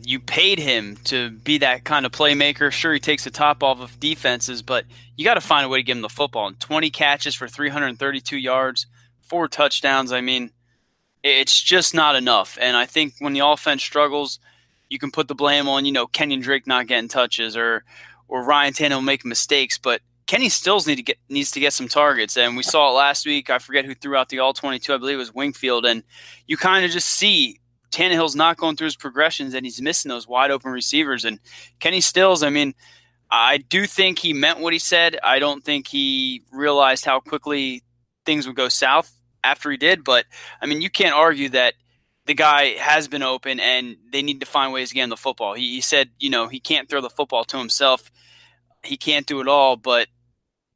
[0.03, 2.71] you paid him to be that kind of playmaker.
[2.71, 4.85] Sure, he takes the top off of defenses, but
[5.17, 6.47] you got to find a way to give him the football.
[6.47, 8.87] And 20 catches for 332 yards,
[9.23, 10.13] four touchdowns.
[10.13, 10.51] I mean,
[11.23, 12.59] it's just not enough.
[12.61, 14.39] And I think when the offense struggles,
[14.89, 17.85] you can put the blame on, you know, Kenyon Drake not getting touches or
[18.29, 21.89] or Ryan Tannehill making mistakes, but Kenny Stills need to get needs to get some
[21.89, 22.37] targets.
[22.37, 23.51] And we saw it last week.
[23.51, 24.95] I forget who threw out the all 22.
[24.95, 25.85] I believe it was Wingfield.
[25.85, 26.03] And
[26.47, 27.61] you kind of just see
[27.93, 31.25] Tannehill's not going through his progressions and he's missing those wide open receivers.
[31.25, 31.39] And
[31.79, 32.75] Kenny Stills, I mean,
[33.31, 35.19] I do think he meant what he said.
[35.23, 37.83] I don't think he realized how quickly
[38.25, 39.13] things would go south
[39.45, 40.05] after he did.
[40.05, 40.27] But
[40.61, 41.75] I mean, you can't argue that
[42.27, 45.17] the guy has been open and they need to find ways to get him the
[45.17, 45.55] football.
[45.55, 48.11] He, he said, you know, he can't throw the football to himself.
[48.85, 50.09] He can't do it all, but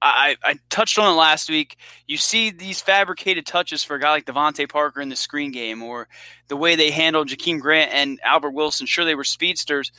[0.02, 1.76] I, I touched on it last week.
[2.06, 5.82] You see these fabricated touches for a guy like DeVante Parker in the screen game,
[5.82, 6.08] or
[6.48, 8.86] the way they handled Jakeem Grant and Albert Wilson.
[8.86, 9.90] Sure, they were speedsters,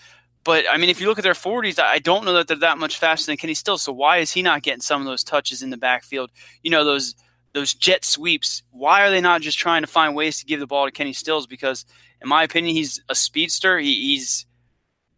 [0.47, 2.77] but I mean, if you look at their 40s, I don't know that they're that
[2.77, 3.81] much faster than Kenny Stills.
[3.81, 6.31] So why is he not getting some of those touches in the backfield?
[6.63, 7.15] You know, those
[7.53, 8.63] those jet sweeps.
[8.71, 11.11] Why are they not just trying to find ways to give the ball to Kenny
[11.11, 11.47] Stills?
[11.47, 11.85] Because
[12.21, 13.77] in my opinion, he's a speedster.
[13.77, 14.45] He, he's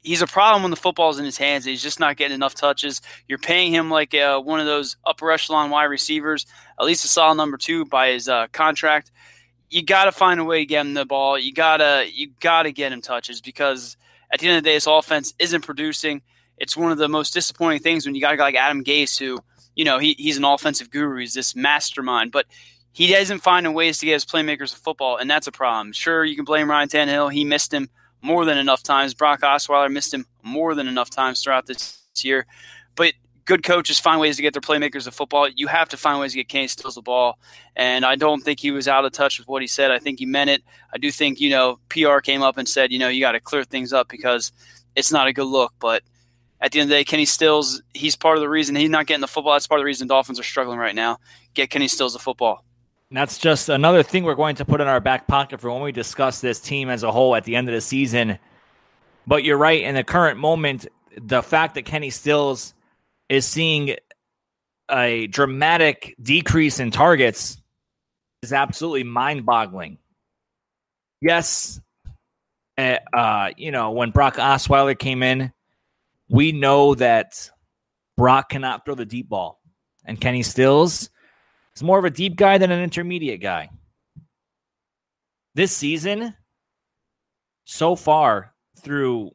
[0.01, 1.65] he's a problem when the football's in his hands.
[1.65, 3.01] He's just not getting enough touches.
[3.27, 6.45] You're paying him like uh, one of those upper echelon wide receivers,
[6.79, 9.11] at least a solid number two by his uh, contract.
[9.69, 11.37] You got to find a way to get him the ball.
[11.37, 13.97] You gotta you gotta get him touches because
[14.31, 16.21] at the end of the day, this offense isn't producing.
[16.57, 19.17] It's one of the most disappointing things when you got a guy like Adam Gase,
[19.19, 19.39] who
[19.75, 22.45] you know he, he's an offensive guru, he's this mastermind, but
[22.91, 25.93] he doesn't find ways to get his playmakers of football, and that's a problem.
[25.93, 27.89] Sure, you can blame Ryan Tannehill; he missed him
[28.21, 29.13] more than enough times.
[29.13, 32.45] Brock Osweiler missed him more than enough times throughout this year.
[32.95, 33.13] But
[33.45, 35.49] good coaches find ways to get their playmakers of football.
[35.49, 37.39] You have to find ways to get Kenny Stills the ball.
[37.75, 39.91] And I don't think he was out of touch with what he said.
[39.91, 40.63] I think he meant it.
[40.93, 43.39] I do think, you know, PR came up and said, you know, you got to
[43.39, 44.51] clear things up because
[44.95, 45.73] it's not a good look.
[45.79, 46.03] But
[46.61, 49.07] at the end of the day, Kenny Stills, he's part of the reason he's not
[49.07, 49.53] getting the football.
[49.53, 51.17] That's part of the reason Dolphins are struggling right now.
[51.53, 52.63] Get Kenny Stills the football.
[53.11, 55.91] That's just another thing we're going to put in our back pocket for when we
[55.91, 58.37] discuss this team as a whole at the end of the season.
[59.25, 59.81] But you're right.
[59.81, 62.75] In the current moment, the fact that Kenny Stills
[63.27, 63.95] is seeing
[64.91, 67.57] a dramatic decrease in targets
[68.43, 69.97] is absolutely mind boggling.
[71.21, 71.81] Yes,
[72.77, 75.51] uh, uh, you know, when Brock Osweiler came in,
[76.29, 77.49] we know that
[78.15, 79.59] Brock cannot throw the deep ball.
[80.05, 81.09] And Kenny Stills
[81.79, 83.69] He's more of a deep guy than an intermediate guy.
[85.55, 86.35] This season,
[87.63, 89.31] so far through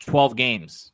[0.00, 0.90] 12 games,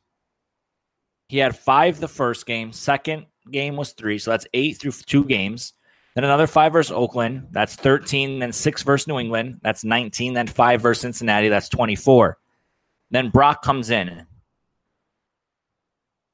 [1.29, 2.71] he had five the first game.
[2.73, 4.19] Second game was three.
[4.19, 5.73] So that's eight through two games.
[6.13, 7.47] Then another five versus Oakland.
[7.49, 8.37] That's 13.
[8.37, 9.61] Then six versus New England.
[9.63, 10.35] That's 19.
[10.35, 11.49] Then five versus Cincinnati.
[11.49, 12.37] That's 24.
[13.09, 14.27] Then Brock comes in.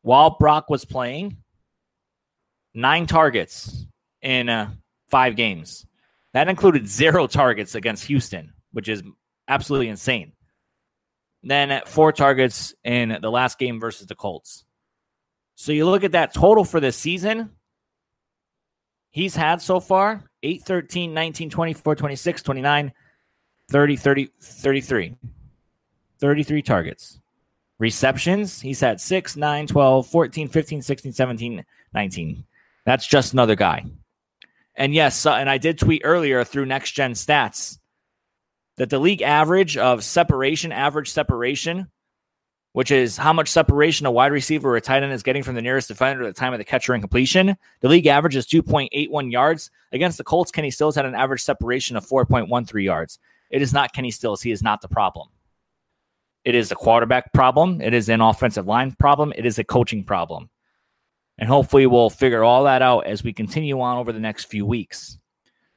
[0.01, 1.37] While Brock was playing,
[2.73, 3.85] nine targets
[4.21, 4.71] in uh,
[5.09, 5.85] five games.
[6.33, 9.03] That included zero targets against Houston, which is
[9.47, 10.33] absolutely insane.
[11.43, 14.63] Then four targets in the last game versus the Colts.
[15.55, 17.51] So you look at that total for this season.
[19.11, 22.93] He's had so far 8, 13, 19, 24, 26, 29,
[23.69, 25.15] 30, 30, 33.
[26.19, 27.19] 33 targets.
[27.79, 32.45] Receptions, he's had 6, 9, 12, 14, 15, 16, 17, 19.
[32.85, 33.85] That's just another guy.
[34.75, 37.77] And yes, uh, and I did tweet earlier through Next Gen Stats
[38.77, 41.89] that the league average of separation, average separation,
[42.73, 45.53] which is how much separation a wide receiver or a tight end is getting from
[45.53, 47.55] the nearest defender at the time of the catcher and completion.
[47.81, 49.69] The league average is 2.81 yards.
[49.91, 53.19] Against the Colts, Kenny Stills had an average separation of 4.13 yards.
[53.51, 54.41] It is not Kenny Stills.
[54.41, 55.29] He is not the problem.
[56.43, 57.79] It is a quarterback problem.
[57.79, 59.33] It is an offensive line problem.
[59.37, 60.49] It is a coaching problem.
[61.37, 64.65] And hopefully we'll figure all that out as we continue on over the next few
[64.65, 65.17] weeks.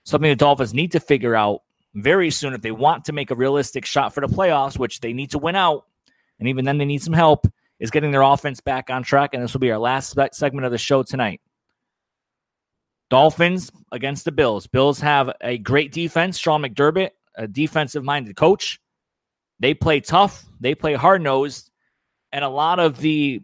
[0.05, 1.63] Something the Dolphins need to figure out
[1.95, 5.13] very soon if they want to make a realistic shot for the playoffs, which they
[5.13, 5.87] need to win out.
[6.39, 7.47] And even then, they need some help,
[7.81, 9.31] is getting their offense back on track.
[9.33, 11.41] And this will be our last segment of the show tonight.
[13.09, 14.67] Dolphins against the Bills.
[14.67, 16.37] Bills have a great defense.
[16.39, 18.79] Sean McDermott, a defensive minded coach.
[19.59, 21.71] They play tough, they play hard nosed.
[22.33, 23.41] And a lot of the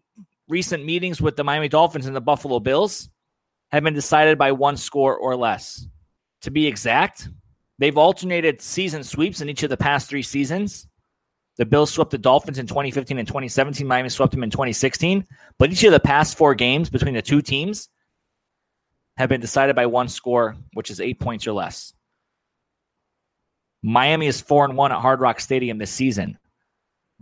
[0.48, 3.08] recent meetings with the Miami Dolphins and the Buffalo Bills
[3.70, 5.86] have been decided by one score or less.
[6.42, 7.28] to be exact.
[7.78, 10.86] They've alternated season sweeps in each of the past three seasons.
[11.56, 13.86] The Bills swept the Dolphins in 2015 and 2017.
[13.86, 15.24] Miami swept them in 2016.
[15.58, 17.88] But each of the past four games between the two teams
[19.16, 21.92] have been decided by one score, which is eight points or less.
[23.82, 26.38] Miami is four and one at Hard Rock Stadium this season.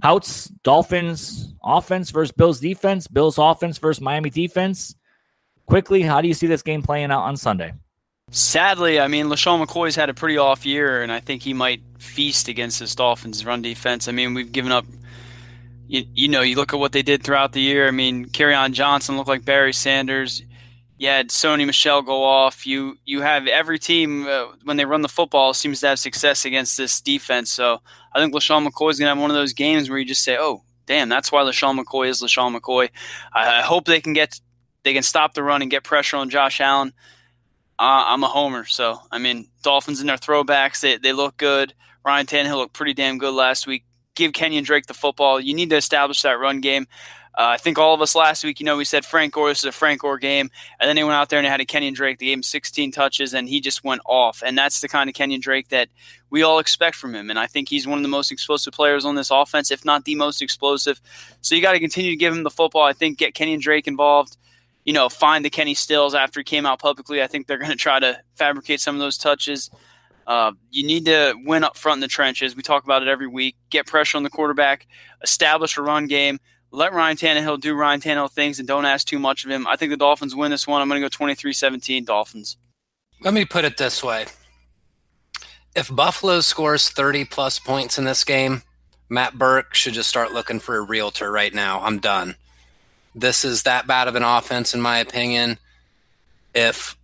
[0.03, 4.95] Houtz, Dolphins offense versus Bills defense, Bills offense versus Miami defense.
[5.67, 7.73] Quickly, how do you see this game playing out on Sunday?
[8.31, 11.83] Sadly, I mean, LeSean McCoy's had a pretty off year, and I think he might
[11.99, 14.09] feast against this Dolphins run defense.
[14.09, 14.87] I mean, we've given up.
[15.89, 17.89] You, you know, you look at what they did throughout the year.
[17.89, 20.43] I mean, Kerryon Johnson looked like Barry Sanders.
[21.01, 22.67] You had Sony Michel go off.
[22.67, 26.45] You you have every team uh, when they run the football seems to have success
[26.45, 27.51] against this defense.
[27.51, 27.81] So
[28.15, 30.23] I think LeSean McCoy is going to have one of those games where you just
[30.23, 32.91] say, "Oh, damn, that's why LeSean McCoy is LeSean McCoy."
[33.33, 34.39] I, I hope they can get
[34.83, 36.93] they can stop the run and get pressure on Josh Allen.
[37.79, 41.73] Uh, I'm a homer, so I mean, Dolphins in their throwbacks they they look good.
[42.05, 43.85] Ryan Tannehill looked pretty damn good last week.
[44.17, 45.41] Give Kenyon Drake the football.
[45.41, 46.87] You need to establish that run game.
[47.39, 49.59] Uh, I think all of us last week, you know, we said Frank Gore, this
[49.59, 50.51] is a Frank Gore game.
[50.79, 52.19] And then he went out there and had a Kenyon Drake.
[52.19, 54.43] They gave him 16 touches and he just went off.
[54.45, 55.89] And that's the kind of Kenyon Drake that
[56.31, 57.31] we all expect from him.
[57.31, 60.05] And I think he's one of the most explosive players on this offense, if not
[60.05, 61.01] the most explosive.
[61.41, 62.83] So you got to continue to give him the football.
[62.83, 64.37] I think get Kenyon Drake involved.
[64.85, 67.23] You know, find the Kenny Stills after he came out publicly.
[67.23, 69.71] I think they're going to try to fabricate some of those touches.
[70.27, 72.55] Uh, you need to win up front in the trenches.
[72.55, 73.57] We talk about it every week.
[73.69, 74.87] Get pressure on the quarterback,
[75.23, 76.39] establish a run game,
[76.71, 79.67] let Ryan Tannehill do Ryan Tannehill things and don't ask too much of him.
[79.67, 80.81] I think the Dolphins win this one.
[80.81, 82.57] I'm going to go 23 17 Dolphins.
[83.23, 84.27] Let me put it this way
[85.75, 88.63] if Buffalo scores 30 plus points in this game,
[89.09, 91.81] Matt Burke should just start looking for a realtor right now.
[91.83, 92.37] I'm done.
[93.15, 95.59] This is that bad of an offense, in my opinion.
[96.55, 96.97] If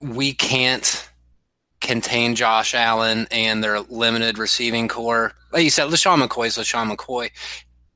[0.00, 1.08] we can't
[1.80, 6.94] contain Josh Allen and their limited receiving corps, like you said, LeSean McCoy is LeSean
[6.94, 7.30] McCoy.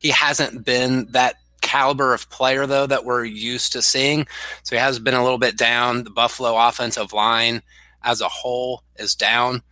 [0.07, 4.24] He hasn't been that caliber of player though that we're used to seeing.
[4.62, 6.04] So he has been a little bit down.
[6.04, 7.61] The Buffalo offensive line
[8.04, 9.62] as a whole is down.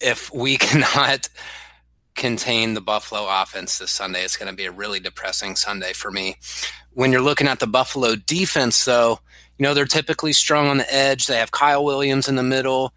[0.00, 1.28] If we cannot
[2.16, 6.10] contain the Buffalo offense this Sunday, it's going to be a really depressing Sunday for
[6.10, 6.34] me.
[6.94, 9.20] When you're looking at the Buffalo defense, though,
[9.56, 11.28] you know, they're typically strong on the edge.
[11.28, 12.92] They have Kyle Williams in the middle.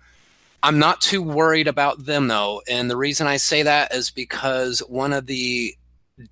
[0.64, 4.80] I'm not too worried about them though, and the reason I say that is because
[4.80, 5.76] one of the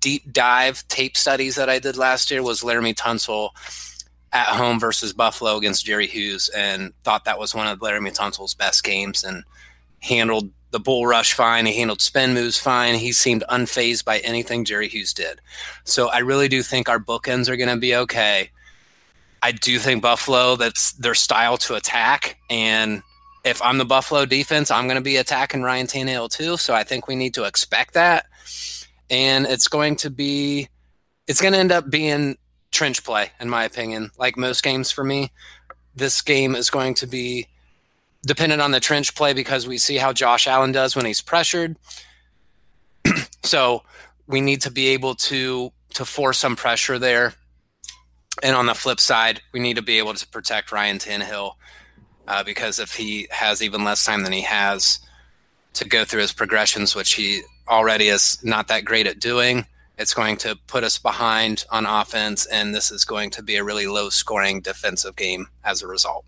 [0.00, 3.50] deep dive tape studies that I did last year was Laremy Tunsil
[4.32, 8.54] at home versus Buffalo against Jerry Hughes, and thought that was one of Laremy Tunsil's
[8.54, 9.44] best games, and
[10.00, 11.64] handled the bull rush fine.
[11.64, 12.96] He handled spin moves fine.
[12.96, 15.40] He seemed unfazed by anything Jerry Hughes did.
[15.84, 18.50] So I really do think our bookends are going to be okay.
[19.40, 23.02] I do think Buffalo, that's their style to attack, and
[23.46, 26.56] if I'm the Buffalo defense, I'm going to be attacking Ryan Tannehill too.
[26.56, 28.26] So I think we need to expect that.
[29.08, 30.68] And it's going to be,
[31.28, 32.38] it's going to end up being
[32.72, 34.10] trench play, in my opinion.
[34.18, 35.30] Like most games for me,
[35.94, 37.46] this game is going to be
[38.26, 41.76] dependent on the trench play because we see how Josh Allen does when he's pressured.
[43.44, 43.84] so
[44.26, 47.34] we need to be able to to force some pressure there.
[48.42, 51.52] And on the flip side, we need to be able to protect Ryan Tannehill
[52.26, 54.98] uh, because if he has even less time than he has
[55.74, 59.66] to go through his progressions, which he already is not that great at doing,
[59.98, 63.64] it's going to put us behind on offense, and this is going to be a
[63.64, 66.24] really low scoring defensive game as a result.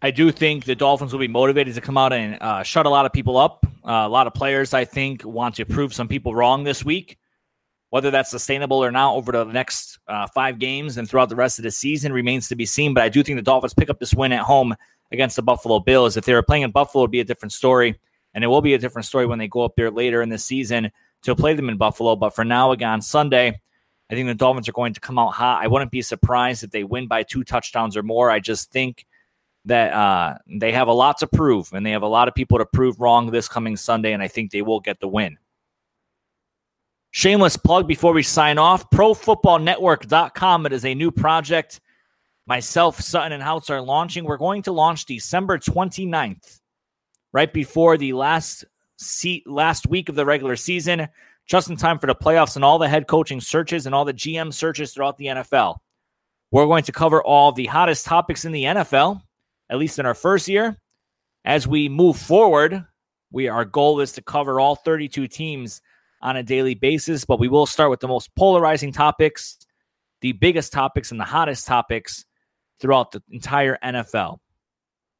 [0.00, 2.90] I do think the Dolphins will be motivated to come out and uh, shut a
[2.90, 3.66] lot of people up.
[3.84, 7.18] Uh, a lot of players, I think, want to prove some people wrong this week.
[7.90, 11.58] Whether that's sustainable or not over the next uh, five games and throughout the rest
[11.58, 12.92] of the season remains to be seen.
[12.92, 14.74] But I do think the Dolphins pick up this win at home
[15.10, 16.16] against the Buffalo Bills.
[16.16, 17.98] If they were playing in Buffalo, it'd be a different story.
[18.34, 20.38] And it will be a different story when they go up there later in the
[20.38, 20.90] season
[21.22, 22.14] to play them in Buffalo.
[22.14, 23.60] But for now, again, Sunday,
[24.10, 25.62] I think the Dolphins are going to come out hot.
[25.62, 28.30] I wouldn't be surprised if they win by two touchdowns or more.
[28.30, 29.06] I just think
[29.64, 32.58] that uh, they have a lot to prove, and they have a lot of people
[32.58, 35.36] to prove wrong this coming Sunday, and I think they will get the win.
[37.10, 40.66] Shameless plug before we sign off ProFootballNetwork.com.
[40.66, 41.80] It is a new project.
[42.46, 44.24] Myself, Sutton, and Houtz are launching.
[44.24, 46.60] We're going to launch December 29th,
[47.32, 48.64] right before the last
[48.98, 51.08] seat, last week of the regular season,
[51.46, 54.14] just in time for the playoffs and all the head coaching searches and all the
[54.14, 55.78] GM searches throughout the NFL.
[56.50, 59.22] We're going to cover all the hottest topics in the NFL,
[59.70, 60.78] at least in our first year.
[61.44, 62.84] As we move forward,
[63.30, 65.80] we our goal is to cover all 32 teams
[66.20, 69.58] on a daily basis, but we will start with the most polarizing topics,
[70.20, 72.24] the biggest topics, and the hottest topics
[72.80, 74.38] throughout the entire NFL.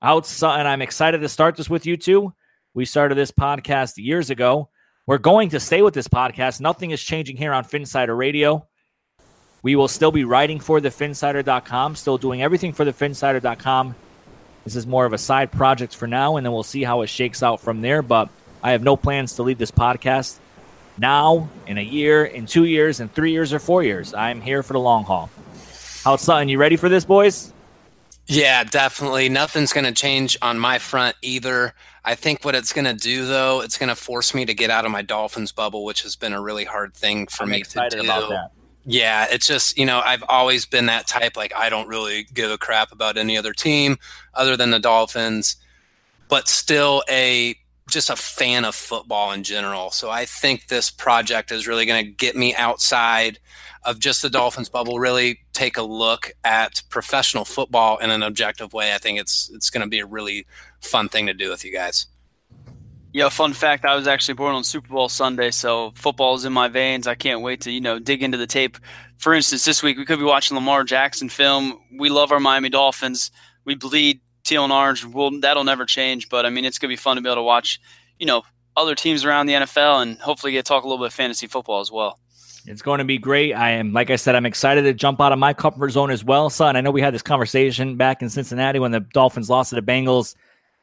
[0.03, 2.33] outside, and I'm excited to start this with you too.
[2.75, 4.71] We started this podcast years ago.
[5.07, 6.61] We're going to stay with this podcast.
[6.61, 8.67] Nothing is changing here on Phinsider Radio.
[9.63, 13.95] We will still be writing for the Phinsider.com, still doing everything for the Phinsider.com.
[14.65, 17.09] This is more of a side project for now, and then we'll see how it
[17.09, 18.03] shakes out from there.
[18.03, 18.29] But
[18.63, 20.39] I have no plans to leave this podcast
[20.99, 24.15] now, in a year, in two years, in three years, or four years.
[24.15, 25.31] I'm here for the long haul.
[26.05, 26.49] Houtz Sutton?
[26.49, 27.53] You ready for this, boys?
[28.27, 29.29] Yeah, definitely.
[29.29, 31.73] Nothing's going to change on my front either.
[32.05, 34.71] I think what it's going to do, though, it's going to force me to get
[34.71, 37.63] out of my Dolphins bubble, which has been a really hard thing for I'm me
[37.63, 38.39] to do.
[38.91, 41.37] Yeah, it's just, you know, I've always been that type.
[41.37, 43.99] Like, I don't really give a crap about any other team
[44.35, 45.57] other than the Dolphins,
[46.29, 47.55] but still a
[47.89, 49.91] just a fan of football in general.
[49.91, 53.39] So I think this project is really going to get me outside
[53.85, 58.73] of just the Dolphins bubble, really take a look at professional football in an objective
[58.73, 58.95] way.
[58.95, 60.47] I think it's it's going to be a really
[60.81, 62.07] fun thing to do with you guys.
[63.13, 66.53] Yeah, fun fact, I was actually born on Super Bowl Sunday, so football is in
[66.53, 67.07] my veins.
[67.07, 68.77] I can't wait to, you know, dig into the tape.
[69.17, 71.81] For instance, this week we could be watching Lamar Jackson film.
[71.99, 73.31] We love our Miami Dolphins.
[73.65, 75.05] We bleed teal and orange.
[75.05, 77.43] We'll, that'll never change, but I mean, it's to be fun to be able to
[77.43, 77.81] watch,
[78.19, 78.43] you know,
[78.77, 81.47] other teams around the NFL and hopefully get to talk a little bit of fantasy
[81.47, 82.19] football as well.
[82.67, 83.55] It's going to be great.
[83.55, 86.25] I am, like I said, I'm excited to jump out of my comfort zone as
[86.25, 86.77] well, son.
[86.77, 89.83] I know we had this conversation back in Cincinnati when the Dolphins lost to the
[89.83, 90.35] Bengals,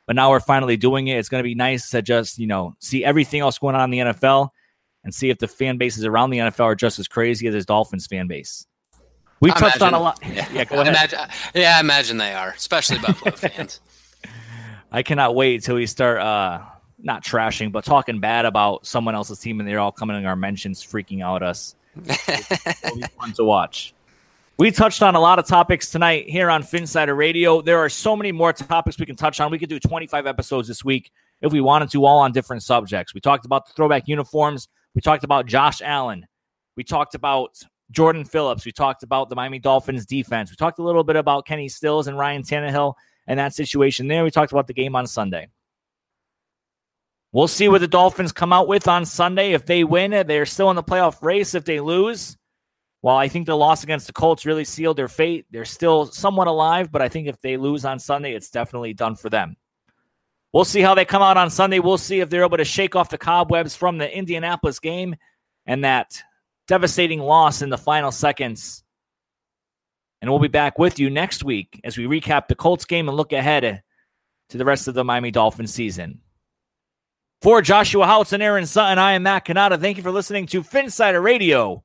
[0.07, 1.17] but now we're finally doing it.
[1.17, 4.07] It's going to be nice to just, you know, see everything else going on in
[4.07, 4.49] the NFL
[5.03, 7.65] and see if the fan bases around the NFL are just as crazy as this
[7.65, 8.65] Dolphins fan base.
[9.39, 10.19] We I touched on a lot.
[10.21, 10.87] Yeah, Yeah, go ahead.
[10.87, 11.19] Imagine,
[11.53, 13.81] yeah, I imagine they are, especially Buffalo fans.
[14.91, 16.61] I cannot wait till we start uh
[16.97, 20.35] not trashing, but talking bad about someone else's team and they're all coming in our
[20.35, 21.75] mentions, freaking out us.
[22.05, 23.93] It'll be fun to watch.
[24.57, 27.61] We touched on a lot of topics tonight here on Phinsider Radio.
[27.61, 29.51] There are so many more topics we can touch on.
[29.51, 31.11] We could do 25 episodes this week
[31.41, 33.13] if we wanted to, all on different subjects.
[33.13, 34.69] We talked about the throwback uniforms.
[34.93, 36.25] We talked about Josh Allen.
[36.77, 37.57] We talked about
[37.91, 38.65] Jordan Phillips.
[38.65, 40.49] We talked about the Miami Dolphins defense.
[40.49, 42.95] We talked a little bit about Kenny Stills and Ryan Tannehill
[43.27, 44.23] and that situation there.
[44.23, 45.49] We talked about the game on Sunday.
[47.31, 49.51] We'll see what the Dolphins come out with on Sunday.
[49.51, 51.53] If they win, they're still in the playoff race.
[51.53, 52.37] If they lose,
[53.01, 55.45] well, I think the loss against the Colts really sealed their fate.
[55.51, 59.15] They're still somewhat alive, but I think if they lose on Sunday, it's definitely done
[59.15, 59.57] for them.
[60.53, 61.79] We'll see how they come out on Sunday.
[61.79, 65.17] We'll see if they're able to shake off the cobwebs from the Indianapolis game
[65.65, 66.23] and that
[66.67, 68.83] devastating loss in the final seconds.
[70.21, 73.17] And we'll be back with you next week as we recap the Colts game and
[73.17, 73.83] look ahead
[74.49, 76.21] to the rest of the Miami Dolphins season.
[77.41, 79.79] For Joshua Houtz and Aaron Sutton, I am Matt Cannata.
[79.79, 81.83] Thank you for listening to Phinsider Radio.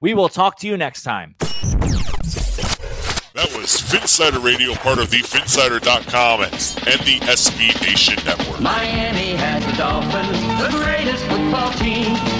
[0.00, 1.34] We will talk to you next time.
[1.40, 8.60] That was Phinsider Radio, part of the Phinsider.com and the SB Nation Network.
[8.60, 12.39] Miami has the Dolphins, the greatest football team.